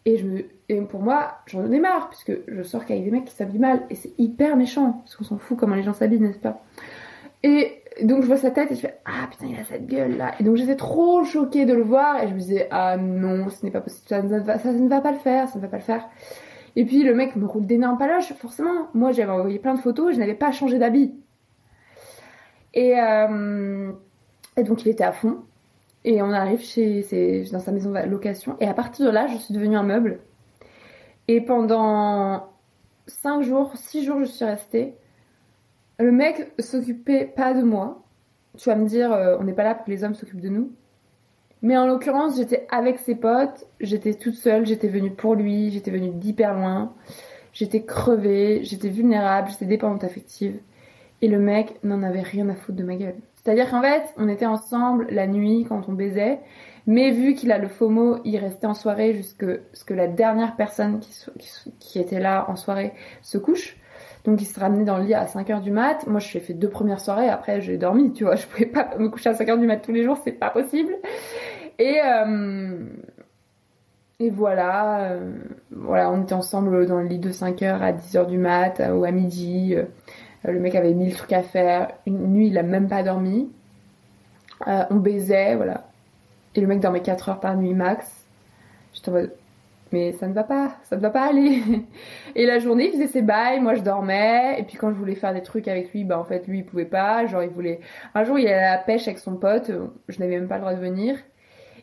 [0.04, 3.26] Et, je me, et pour moi, j'en ai marre, puisque je sors qu'avec des mecs
[3.26, 6.20] qui s'habillent mal, et c'est hyper méchant, parce qu'on s'en fout comment les gens s'habillent,
[6.20, 6.62] n'est-ce pas?
[7.42, 10.16] Et donc je vois sa tête et je fais Ah putain, il a cette gueule
[10.16, 10.32] là.
[10.38, 13.64] Et donc j'étais trop choquée de le voir, et je me disais Ah non, ce
[13.64, 15.68] n'est pas possible, ça ne, va, ça ne va pas le faire, ça ne va
[15.68, 16.08] pas le faire.
[16.76, 18.88] Et puis le mec me roule d'énormes paloches, forcément.
[18.94, 21.14] Moi j'avais envoyé plein de photos, je n'avais pas changé d'habit.
[22.74, 23.92] Et, euh,
[24.56, 25.38] et donc il était à fond.
[26.04, 28.56] Et on arrive chez, dans sa maison de location.
[28.60, 30.20] Et à partir de là, je suis devenue un meuble.
[31.26, 32.48] Et pendant
[33.06, 34.94] 5 jours, 6 jours, je suis restée.
[35.98, 38.02] Le mec s'occupait pas de moi.
[38.56, 40.48] Tu vas me dire, euh, on n'est pas là pour que les hommes s'occupent de
[40.48, 40.72] nous.
[41.62, 45.90] Mais en l'occurrence, j'étais avec ses potes, j'étais toute seule, j'étais venue pour lui, j'étais
[45.90, 46.94] venue d'hyper loin.
[47.52, 50.60] J'étais crevée, j'étais vulnérable, j'étais dépendante affective.
[51.20, 53.16] Et le mec n'en avait rien à foutre de ma gueule.
[53.34, 56.38] C'est-à-dire qu'en fait, on était ensemble la nuit quand on baisait,
[56.86, 60.54] mais vu qu'il a le FOMO, il restait en soirée jusque ce que la dernière
[60.54, 61.00] personne
[61.80, 62.92] qui, était là en soirée
[63.22, 63.76] se couche.
[64.24, 66.06] Donc il se ramenait dans le lit à 5h du mat.
[66.06, 68.66] Moi je lui ai fait deux premières soirées, après j'ai dormi, tu vois, je pouvais
[68.66, 70.92] pas me coucher à 5h du mat tous les jours, c'est pas possible.
[71.78, 72.86] Et euh,
[74.20, 75.30] et voilà, euh,
[75.70, 79.12] voilà, on était ensemble dans le lit de 5h à 10h du mat ou à
[79.12, 79.76] midi.
[79.76, 79.84] Euh,
[80.44, 81.92] le mec avait mille trucs à faire.
[82.04, 83.48] Une nuit, il a même pas dormi.
[84.66, 85.86] Euh, on baisait, voilà.
[86.56, 88.10] Et le mec dormait 4 heures par nuit max.
[88.92, 89.32] J'étais en mode,
[89.92, 91.62] mais ça ne va pas, ça ne va pas aller.
[92.34, 94.56] Et la journée, il faisait ses bails, moi je dormais.
[94.58, 96.64] Et puis quand je voulais faire des trucs avec lui, bah en fait, lui, il
[96.64, 97.26] pouvait pas.
[97.26, 97.80] Genre, il voulait.
[98.14, 99.70] Un jour, il allait à la pêche avec son pote,
[100.08, 101.16] je n'avais même pas le droit de venir.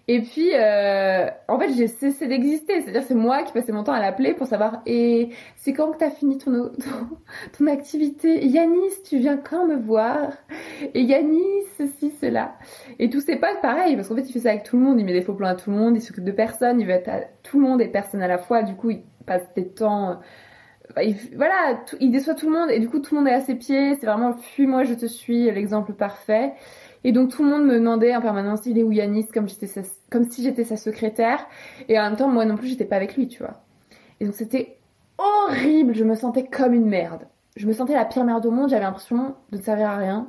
[0.07, 2.81] Et puis, euh, en fait, j'ai cessé d'exister.
[2.81, 5.97] C'est-à-dire, c'est moi qui passais mon temps à l'appeler pour savoir, et c'est quand que
[5.97, 6.71] t'as fini ton,
[7.57, 8.45] ton, activité?
[8.45, 10.31] Yanis, tu viens quand me voir?
[10.93, 11.41] Et Yanis,
[11.77, 12.55] ceci, cela.
[12.99, 14.99] Et tous ses potes, pareil, parce qu'en fait, il fait ça avec tout le monde.
[14.99, 16.93] Il met des faux plans à tout le monde, il s'occupe de personne, il veut
[16.93, 18.61] être à tout le monde et personne à la fois.
[18.63, 20.19] Du coup, il passe des temps...
[20.97, 23.33] euh, il- voilà, il déçoit tout le monde et du coup, tout le monde est
[23.33, 23.95] à ses pieds.
[23.95, 26.53] C'est vraiment, fuis-moi, je te suis, l'exemple parfait.
[27.05, 29.45] Et donc tout le monde me demandait en permanence il est où Yanis comme
[30.09, 31.45] comme si j'étais sa secrétaire
[31.87, 33.61] et en même temps moi non plus j'étais pas avec lui tu vois.
[34.19, 34.79] Et donc c'était
[35.19, 37.27] horrible, je me sentais comme une merde.
[37.57, 40.27] Je me sentais la pire merde au monde, j'avais l'impression de ne servir à rien.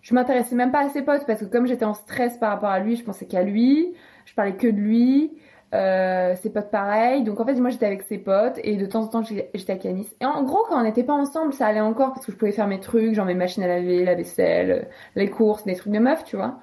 [0.00, 2.70] Je m'intéressais même pas à ses potes parce que comme j'étais en stress par rapport
[2.70, 3.92] à lui, je pensais qu'à lui,
[4.24, 5.32] je parlais que de lui.
[5.74, 7.24] Euh, ses potes pareil.
[7.24, 9.84] Donc en fait moi j'étais avec ses potes et de temps en temps j'étais avec
[9.84, 12.38] Yanis et en gros quand on n'était pas ensemble ça allait encore parce que je
[12.38, 15.92] pouvais faire mes trucs genre mes machines à laver la vaisselle les courses des trucs
[15.92, 16.58] de meuf tu vois.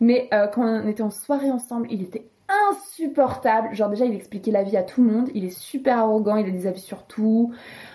[0.00, 2.30] Mais euh, quand on était en soirée ensemble il était
[2.70, 3.74] insupportable.
[3.74, 5.28] Genre déjà il expliquait la vie à tout le monde.
[5.34, 6.36] Il est super arrogant.
[6.36, 7.52] Il a des avis sur tout.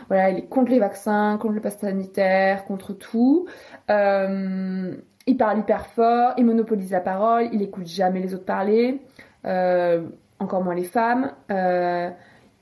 [0.10, 3.48] Voilà il est contre les vaccins contre le pass sanitaire contre tout.
[3.90, 4.96] Euh,
[5.26, 6.34] il parle hyper fort.
[6.38, 7.50] Il monopolise la parole.
[7.52, 9.02] Il écoute jamais les autres parler.
[9.46, 10.04] Euh,
[10.42, 11.32] encore moins les femmes.
[11.52, 12.10] Euh,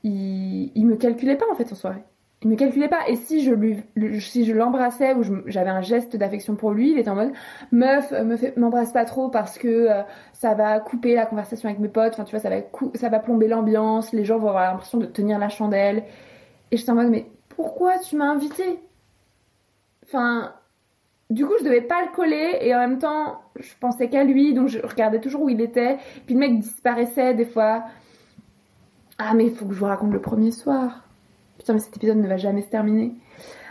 [0.02, 2.04] il, il me calculait pas en fait en soirée.
[2.42, 3.06] Il me calculait pas.
[3.08, 3.82] Et si je lui,
[4.20, 7.32] si je l'embrassais ou j'avais un geste d'affection pour lui, il était en mode
[7.70, 10.02] meuf, euh, m'embrasse pas trop parce que euh,
[10.32, 12.14] ça va couper la conversation avec mes potes.
[12.14, 12.62] Enfin tu vois, ça va
[12.94, 14.12] ça va plomber l'ambiance.
[14.12, 16.04] Les gens vont avoir l'impression de tenir la chandelle.
[16.70, 18.80] Et j'étais en mode mais pourquoi tu m'as invité
[20.06, 20.54] Enfin,
[21.30, 24.52] du coup, je devais pas le coller et en même temps, je pensais qu'à lui,
[24.52, 25.96] donc je regardais toujours où il était.
[26.26, 27.84] Puis le mec disparaissait des fois.
[29.18, 31.04] Ah, mais il faut que je vous raconte le premier soir.
[31.58, 33.14] Putain, mais cet épisode ne va jamais se terminer.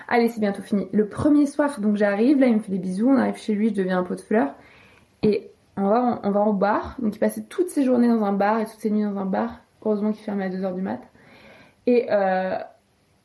[0.08, 0.88] Allez, c'est bientôt fini.
[0.92, 3.70] Le premier soir, donc j'arrive, là, il me fait des bisous, on arrive chez lui,
[3.70, 4.56] je deviens un pot de fleurs.
[5.22, 5.84] Et on
[6.32, 6.96] va, au bar.
[7.00, 9.26] Donc il passait toutes ses journées dans un bar et toutes ses nuits dans un
[9.26, 9.60] bar.
[9.84, 11.02] Heureusement qu'il fermait à 2h du mat.
[11.88, 12.58] Et euh,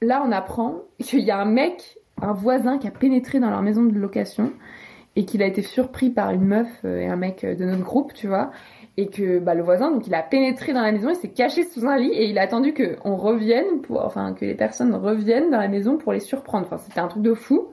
[0.02, 3.62] là, on apprend qu'il y a un mec, un voisin qui a pénétré dans leur
[3.62, 4.52] maison de location
[5.16, 7.82] et qu'il a été surpris par une meuf euh, et un mec euh, de notre
[7.82, 8.50] groupe, tu vois.
[8.96, 11.64] Et que bah, le voisin, donc il a pénétré dans la maison, il s'est caché
[11.64, 14.94] sous un lit et il a attendu que on revienne, pour, enfin que les personnes
[14.94, 16.66] reviennent dans la maison pour les surprendre.
[16.66, 17.68] Enfin, c'était un truc de fou.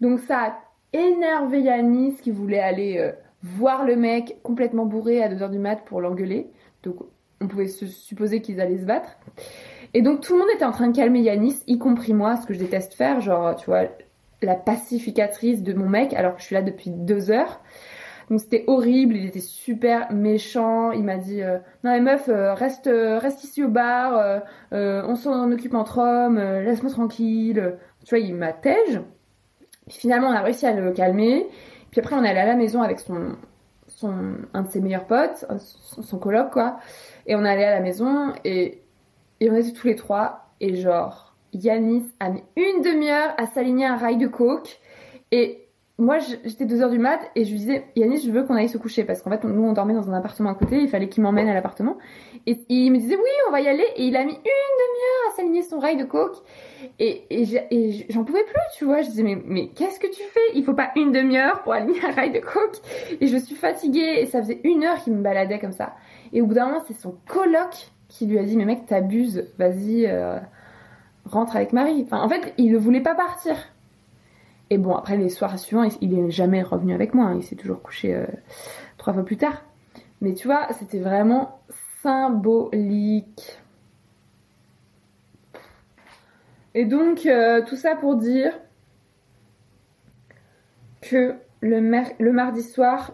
[0.00, 0.54] Donc ça a
[0.92, 3.12] énervé Yanis qui voulait aller euh,
[3.42, 6.50] voir le mec complètement bourré à 2h du mat pour l'engueuler.
[6.82, 6.96] Donc
[7.40, 9.18] on pouvait se supposer qu'ils allaient se battre.
[9.94, 12.46] Et donc tout le monde était en train de calmer Yanis, y compris moi, ce
[12.46, 13.84] que je déteste faire, genre tu vois,
[14.42, 17.60] la pacificatrice de mon mec alors que je suis là depuis deux heures.
[18.30, 22.54] Donc c'était horrible, il était super méchant, il m'a dit euh, non mais meuf euh,
[22.54, 24.42] reste euh, reste ici au bar,
[24.72, 27.76] on s'en occupe entre hommes, laisse-moi tranquille.
[28.04, 29.00] Tu vois, il m'attège.
[29.86, 31.46] Puis finalement on a réussi à le calmer.
[31.90, 33.36] Puis après on est allé à la maison avec son
[33.86, 36.78] son un de ses meilleurs potes, son, son coloc quoi.
[37.26, 38.83] Et on est allé à la maison et
[39.40, 43.86] et on était tous les trois et genre Yanis a mis une demi-heure à s'aligner
[43.86, 44.80] un rail de coke.
[45.30, 45.60] Et
[45.96, 48.78] moi j'étais 2h du mat et je lui disais Yanis je veux qu'on aille se
[48.78, 51.22] coucher parce qu'en fait nous on dormait dans un appartement à côté il fallait qu'il
[51.22, 51.98] m'emmène à l'appartement.
[52.46, 55.32] Et il me disait oui on va y aller et il a mis une demi-heure
[55.32, 56.36] à s'aligner son rail de coke.
[56.98, 59.02] Et, et j'en pouvais plus tu vois.
[59.02, 60.40] Je disais mais, mais qu'est-ce que tu fais?
[60.54, 62.78] Il faut pas une demi-heure pour aligner un rail de coke.
[63.20, 65.94] Et je suis fatiguée et ça faisait une heure qu'il me baladait comme ça.
[66.32, 69.44] Et au bout d'un moment c'est son coloc qui lui a dit mais mec t'abuses
[69.58, 70.38] vas-y euh,
[71.24, 72.02] rentre avec Marie.
[72.04, 73.56] Enfin en fait il ne voulait pas partir.
[74.70, 77.36] Et bon après les soirs suivants il, il est jamais revenu avec moi hein.
[77.36, 78.26] il s'est toujours couché euh,
[78.98, 79.62] trois fois plus tard.
[80.20, 81.60] Mais tu vois c'était vraiment
[82.02, 83.58] symbolique.
[86.74, 88.52] Et donc euh, tout ça pour dire
[91.02, 93.12] que le, mer- le mardi soir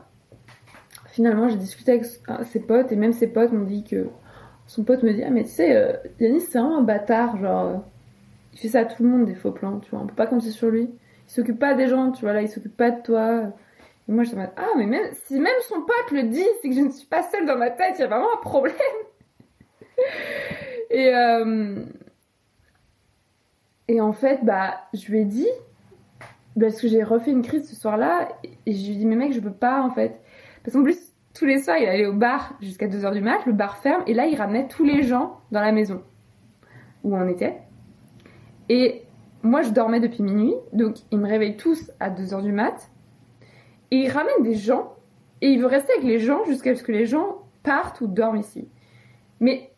[1.07, 2.07] finalement j'ai discuté avec
[2.47, 4.09] ses potes et même ses potes m'ont dit que
[4.71, 7.67] son pote me dit ah mais tu sais euh, Yanis c'est vraiment un bâtard genre
[7.67, 7.77] euh,
[8.53, 10.29] il fait ça à tout le monde des faux plans tu vois on peut pas
[10.29, 10.83] compter sur lui.
[10.83, 13.53] Il s'occupe pas des gens tu vois là il s'occupe pas de toi.
[14.09, 16.69] Et moi je me dis ah mais même si même son pote le dit c'est
[16.69, 18.77] que je ne suis pas seule dans ma tête il y a vraiment un problème.
[20.91, 21.85] Et euh,
[23.89, 25.49] et en fait bah je lui ai dit
[26.59, 28.29] parce que j'ai refait une crise ce soir-là
[28.67, 30.21] et je lui ai dit mais mec je peux pas en fait.
[30.63, 33.53] Parce qu'en plus tous les soirs il allait au bar jusqu'à 2h du mat le
[33.53, 36.03] bar ferme et là il ramenait tous les gens dans la maison
[37.05, 37.59] où on était
[38.69, 39.05] et
[39.43, 42.91] moi je dormais depuis minuit, donc ils me réveillent tous à 2h du mat,
[43.91, 44.95] et il ramène des gens,
[45.41, 48.39] et il veut rester avec les gens jusqu'à ce que les gens partent ou dorment
[48.39, 48.69] ici.
[49.41, 49.71] Mais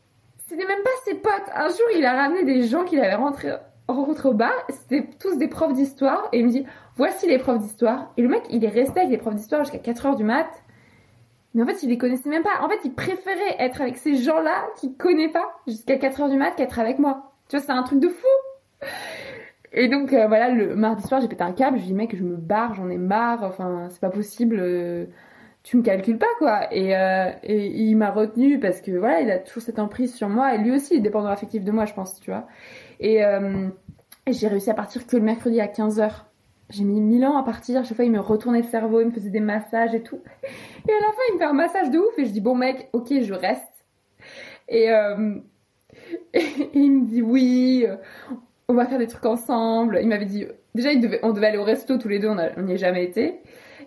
[0.47, 1.51] c'était même pas ses potes.
[1.55, 3.55] Un jour, il a ramené des gens qu'il avait rentrés
[3.89, 6.65] rencontrés au bar, c'était tous des profs d'histoire, et il me dit,
[6.97, 8.13] voici les profs d'histoire.
[8.17, 10.49] Et le mec, il est resté avec les profs d'histoire jusqu'à 4h du mat,
[11.55, 12.63] mais en fait, il les connaissait même pas.
[12.63, 16.53] En fait, il préférait être avec ces gens-là qu'il connaît pas jusqu'à 4h du mat
[16.53, 17.33] qu'être avec moi.
[17.49, 18.87] Tu vois, c'est un truc de fou.
[19.75, 21.79] Et donc, euh, voilà, le mardi soir, j'ai pété un câble.
[21.79, 23.43] Je dis, mec, je me barre, j'en ai marre.
[23.43, 24.59] Enfin, c'est pas possible.
[24.61, 25.07] euh,
[25.63, 26.73] tu me calcules pas, quoi.
[26.75, 30.29] Et, euh, et il m'a retenu parce que, voilà, il a toujours cette emprise sur
[30.29, 30.55] moi.
[30.55, 32.47] Et lui aussi, il est dépendant affectif de moi, je pense, tu vois.
[33.01, 33.23] Et,
[34.29, 36.11] j'ai réussi à partir que le mercredi à 15h.
[36.73, 37.85] J'ai mis mille ans à partir.
[37.85, 40.21] Chaque fois, il me retournait le cerveau, il me faisait des massages et tout.
[40.89, 42.19] Et à la fin, il me fait un massage de ouf.
[42.19, 43.85] Et je dis, bon, mec, ok, je reste.
[44.69, 45.35] Et, euh,
[46.75, 47.87] il me dit, oui,
[48.69, 49.99] on va faire des trucs ensemble.
[50.03, 50.91] Il m'avait dit, déjà,
[51.23, 53.41] on devait aller au resto tous les deux, on n'y est jamais été.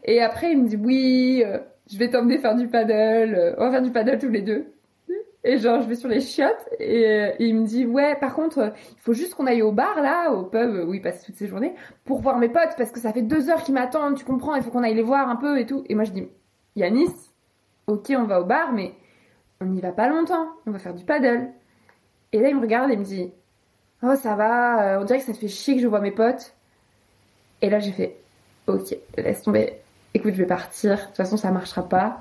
[0.04, 1.58] Et après, il me dit, oui, euh,
[1.92, 3.36] je vais t'emmener faire du paddle.
[3.36, 4.75] euh, On va faire du paddle tous les deux.
[5.48, 8.74] Et genre, je vais sur les chiottes et, euh, il me dit, ouais, par contre,
[8.94, 11.46] il faut juste qu'on aille au bar, là, au pub où il passe toutes ses
[11.46, 14.56] journées, pour voir mes potes, parce que ça fait deux heures qu'ils m'attendent, tu comprends,
[14.56, 15.84] il faut qu'on aille les voir un peu et tout.
[15.88, 16.28] Et moi, je dis,
[16.76, 17.14] Yanis,
[17.86, 18.94] ok, on va au bar, mais
[19.62, 21.52] on n'y va pas longtemps, on va faire du paddle.
[22.32, 23.32] Et là, il me regarde et me dit,
[24.02, 26.12] oh, ça va, euh, on dirait que ça te fait chier que je vois mes
[26.12, 26.56] potes.
[27.62, 28.18] Et là, j'ai fait,
[28.66, 29.80] ok, laisse tomber,
[30.16, 32.18] écoute, je vais partir, de toute façon, ça marchera pas.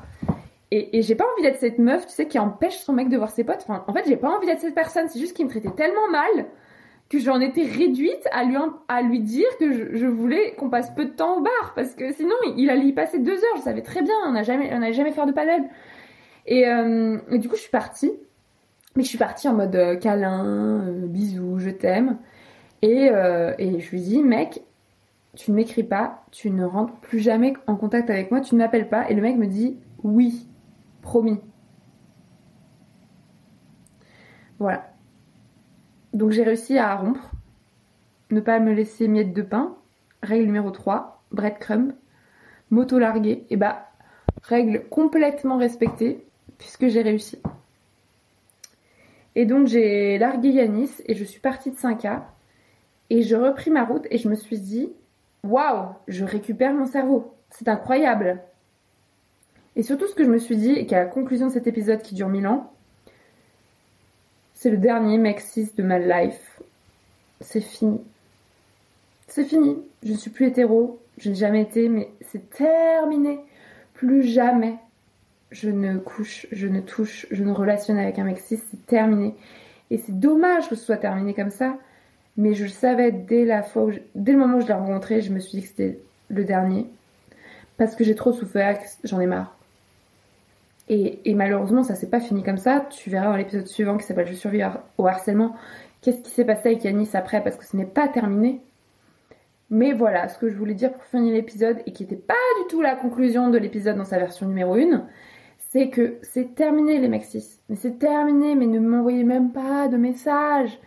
[0.70, 3.30] Et, j'ai pas envie d'être cette meuf, tu sais, qui empêche son mec de voir
[3.30, 3.60] ses potes.
[3.62, 5.08] Enfin, en fait, j'ai pas envie d'être cette personne.
[5.08, 6.46] C'est juste qu'il me traitait tellement mal
[7.08, 8.56] que j'en étais réduite à lui,
[8.88, 11.72] à lui dire que je, voulais qu'on passe peu de temps au bar.
[11.76, 13.56] Parce que sinon, il, allait y passer deux heures.
[13.56, 14.14] Je savais très bien.
[14.26, 15.64] On n'a jamais, jamais faire de paddle.
[16.46, 18.12] Et, euh, et du coup, je suis partie.
[18.96, 22.18] Mais je suis partie en mode euh, câlin, euh, bisous, je t'aime.
[22.82, 24.62] Et, euh, et je lui dis, mec,
[25.34, 28.60] tu ne m'écris pas, tu ne rentres plus jamais en contact avec moi, tu ne
[28.60, 29.10] m'appelles pas.
[29.10, 30.46] Et le mec me dit, oui,
[31.04, 31.38] promis.
[34.58, 34.90] Voilà.
[36.12, 37.30] Donc j'ai réussi à rompre,
[38.30, 39.76] ne pas me laisser miette de pain.
[40.22, 41.92] Règle numéro 3, breadcrumb,
[42.70, 43.46] moto larguée.
[43.50, 43.90] Et bah,
[44.42, 46.26] règle complètement respectée,
[46.58, 47.38] puisque j'ai réussi.
[49.36, 52.22] Et donc j'ai largué Yanis et je suis partie de 5K.
[53.10, 54.92] Et je repris ma route et je me suis dit,
[55.42, 57.34] waouh, je récupère mon cerveau.
[57.50, 58.40] C'est incroyable.
[59.76, 62.02] Et surtout, ce que je me suis dit, et qu'à la conclusion de cet épisode
[62.02, 62.72] qui dure 1000 ans,
[64.54, 66.62] c'est le dernier Mexis de ma life.
[67.40, 68.00] C'est fini.
[69.26, 69.76] C'est fini.
[70.02, 71.00] Je ne suis plus hétéro.
[71.18, 73.40] Je n'ai jamais été, mais c'est terminé.
[73.94, 74.78] Plus jamais
[75.50, 78.60] je ne couche, je ne touche, je ne relationne avec un Mexis.
[78.70, 79.34] C'est terminé.
[79.90, 81.76] Et c'est dommage que ce soit terminé comme ça.
[82.36, 85.32] Mais je le savais dès la fois dès le moment où je l'ai rencontré, je
[85.32, 86.86] me suis dit que c'était le dernier.
[87.76, 89.56] Parce que j'ai trop souffert, j'en ai marre.
[90.88, 92.86] Et, malheureusement, ça s'est pas fini comme ça.
[92.90, 94.62] Tu verras dans l'épisode suivant qui s'appelle Je survis
[94.98, 95.54] au harcèlement.
[96.02, 98.60] Qu'est-ce qui s'est passé avec Yanis après Parce que ce n'est pas terminé.
[99.70, 102.68] Mais voilà, ce que je voulais dire pour finir l'épisode et qui n'était pas du
[102.68, 105.06] tout la conclusion de l'épisode dans sa version numéro 1,
[105.70, 107.58] c'est que c'est terminé les Maxis.
[107.70, 110.78] Mais c'est terminé, mais ne m'envoyez même pas de messages.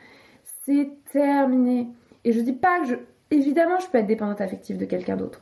[0.66, 1.88] C'est terminé.
[2.24, 2.96] Et je dis pas que je.
[3.32, 5.42] Évidemment, je peux être dépendante affective de quelqu'un d'autre.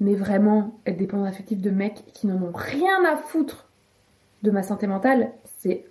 [0.00, 3.68] Mais vraiment, être dépendante affective de mecs qui n'en ont rien à foutre
[4.42, 5.84] de ma santé mentale, c'est.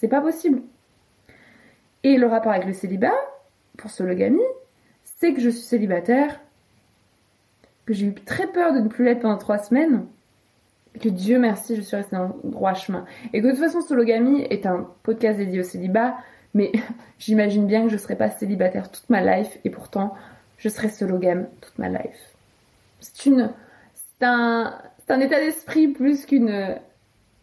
[0.00, 0.62] C'est pas possible.
[2.04, 3.14] Et le rapport avec le célibat,
[3.76, 4.40] pour Sologamy,
[5.02, 6.40] c'est que je suis célibataire,
[7.84, 10.06] que j'ai eu très peur de ne plus l'être pendant trois semaines,
[11.00, 13.04] que Dieu merci, je suis restée dans le droit chemin.
[13.32, 16.16] Et que de toute façon, Sologamy est un podcast dédié au célibat,
[16.54, 16.72] mais
[17.18, 20.14] j'imagine bien que je serai pas célibataire toute ma life, et pourtant,
[20.58, 22.37] je serai sologame toute ma life.
[23.00, 23.52] C'est une,
[23.94, 26.74] c'est un, c'est un état d'esprit plus qu'une euh,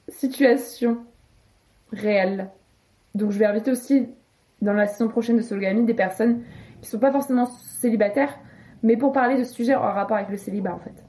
[0.10, 1.06] situation
[1.92, 2.50] réelle.
[3.14, 4.10] Donc je vais inviter aussi
[4.62, 6.44] dans la saison prochaine de Sologamy des personnes
[6.82, 8.38] qui sont pas forcément célibataires,
[8.84, 11.06] mais pour parler de ce sujet en rapport avec le célibat en fait.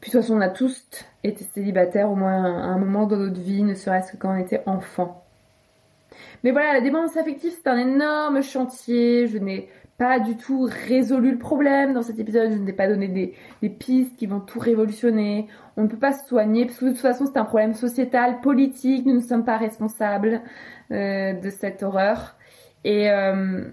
[0.00, 0.86] Puis de toute façon, on a tous
[1.22, 4.38] été célibataires au moins à un moment dans notre vie, ne serait-ce que quand on
[4.38, 5.24] était enfant.
[6.42, 9.26] Mais voilà, la dépendance affective, c'est un énorme chantier.
[9.26, 9.68] Je n'ai
[10.00, 12.52] pas du tout résolu le problème dans cet épisode.
[12.52, 13.06] Je ne pas donné
[13.60, 15.46] des, pistes qui vont tout révolutionner.
[15.76, 18.40] On ne peut pas se soigner parce que de toute façon, c'est un problème sociétal,
[18.40, 19.04] politique.
[19.04, 20.40] Nous ne sommes pas responsables
[20.90, 22.34] euh, de cette horreur.
[22.86, 23.68] Euh,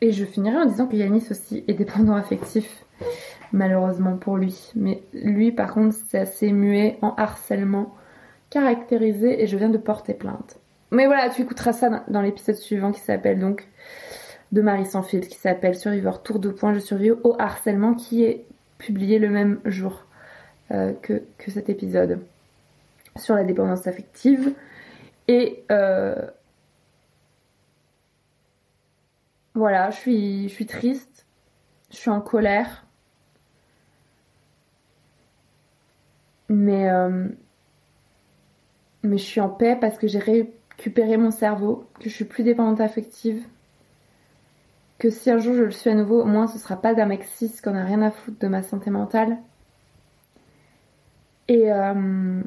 [0.00, 2.84] et je finirai en disant que Yanis aussi est dépendant affectif,
[3.52, 4.72] malheureusement pour lui.
[4.74, 7.94] Mais lui, par contre, c'est assez muet en harcèlement
[8.50, 10.58] caractérisé et je viens de porter plainte.
[10.90, 13.68] Mais voilà, tu écouteras ça dans- l'épisode suivant qui s'appelle donc
[14.52, 18.24] de Marie sans filtre, qui s'appelle Survivor Tour de points, je survis au harcèlement, qui
[18.24, 18.46] est
[18.78, 20.04] publié le même jour
[20.70, 22.20] euh, que, que cet épisode
[23.16, 24.54] sur la dépendance affective.
[25.28, 26.14] Et euh,
[29.54, 31.26] voilà, je suis, je suis triste,
[31.90, 32.84] je suis en colère.
[36.48, 37.28] Mais, euh,
[39.02, 40.20] mais je suis en paix parce que j'ai
[40.78, 43.44] récupéré mon cerveau, que je suis plus dépendante affective.
[44.98, 47.06] Que si un jour je le suis à nouveau, au moins ce sera pas d'un
[47.06, 47.26] mec
[47.62, 49.38] qu'on a rien à foutre de ma santé mentale.
[51.48, 52.42] Et euh,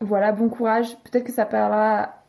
[0.00, 0.96] voilà, bon courage.
[1.04, 2.22] Peut-être que ça parlera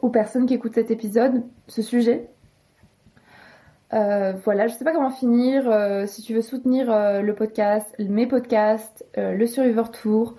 [0.00, 2.28] aux personnes qui écoutent cet épisode, ce sujet.
[3.94, 5.70] Euh, voilà, je sais pas comment finir.
[5.70, 10.36] Euh, si tu veux soutenir euh, le podcast, mes podcasts, le Survivor Tour,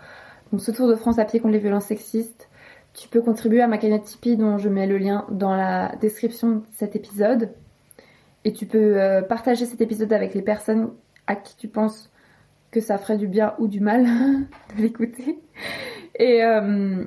[0.52, 2.50] donc ce Tour de France à pied contre les violences sexistes,
[2.94, 6.58] tu peux contribuer à ma cagnotte Tipeee dont je mets le lien dans la description
[6.58, 7.52] de cet épisode.
[8.46, 10.92] Et tu peux partager cet épisode avec les personnes
[11.28, 12.12] à qui tu penses
[12.72, 14.04] que ça ferait du bien ou du mal
[14.76, 15.40] de l'écouter.
[16.20, 16.42] Et,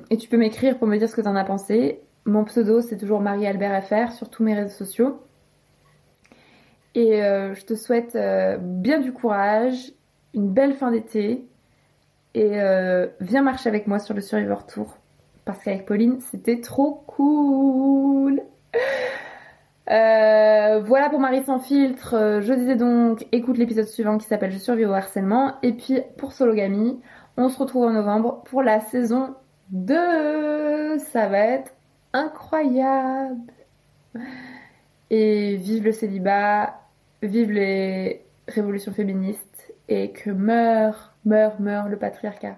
[0.09, 2.01] et tu peux m'écrire pour me dire ce que t'en as pensé.
[2.25, 5.21] Mon pseudo, c'est toujours Marie-Albert FR sur tous mes réseaux sociaux.
[6.97, 9.93] Et euh, je te souhaite euh, bien du courage,
[10.33, 11.47] une belle fin d'été.
[12.33, 14.97] Et euh, viens marcher avec moi sur le Survivor Tour.
[15.45, 18.41] Parce qu'avec Pauline, c'était trop cool.
[19.87, 22.39] Voilà pour Marie sans filtre.
[22.41, 25.53] Je disais donc, écoute l'épisode suivant qui s'appelle Je survis au harcèlement.
[25.61, 26.99] Et puis pour Sologamy,
[27.37, 29.35] on se retrouve en novembre pour la saison
[29.69, 30.97] 2.
[30.97, 31.73] Ça va être
[32.13, 33.53] incroyable.
[35.11, 36.73] Et vive le célibat,
[37.21, 42.57] vive les révolutions féministes et que meurt, meurt, meurt le patriarcat.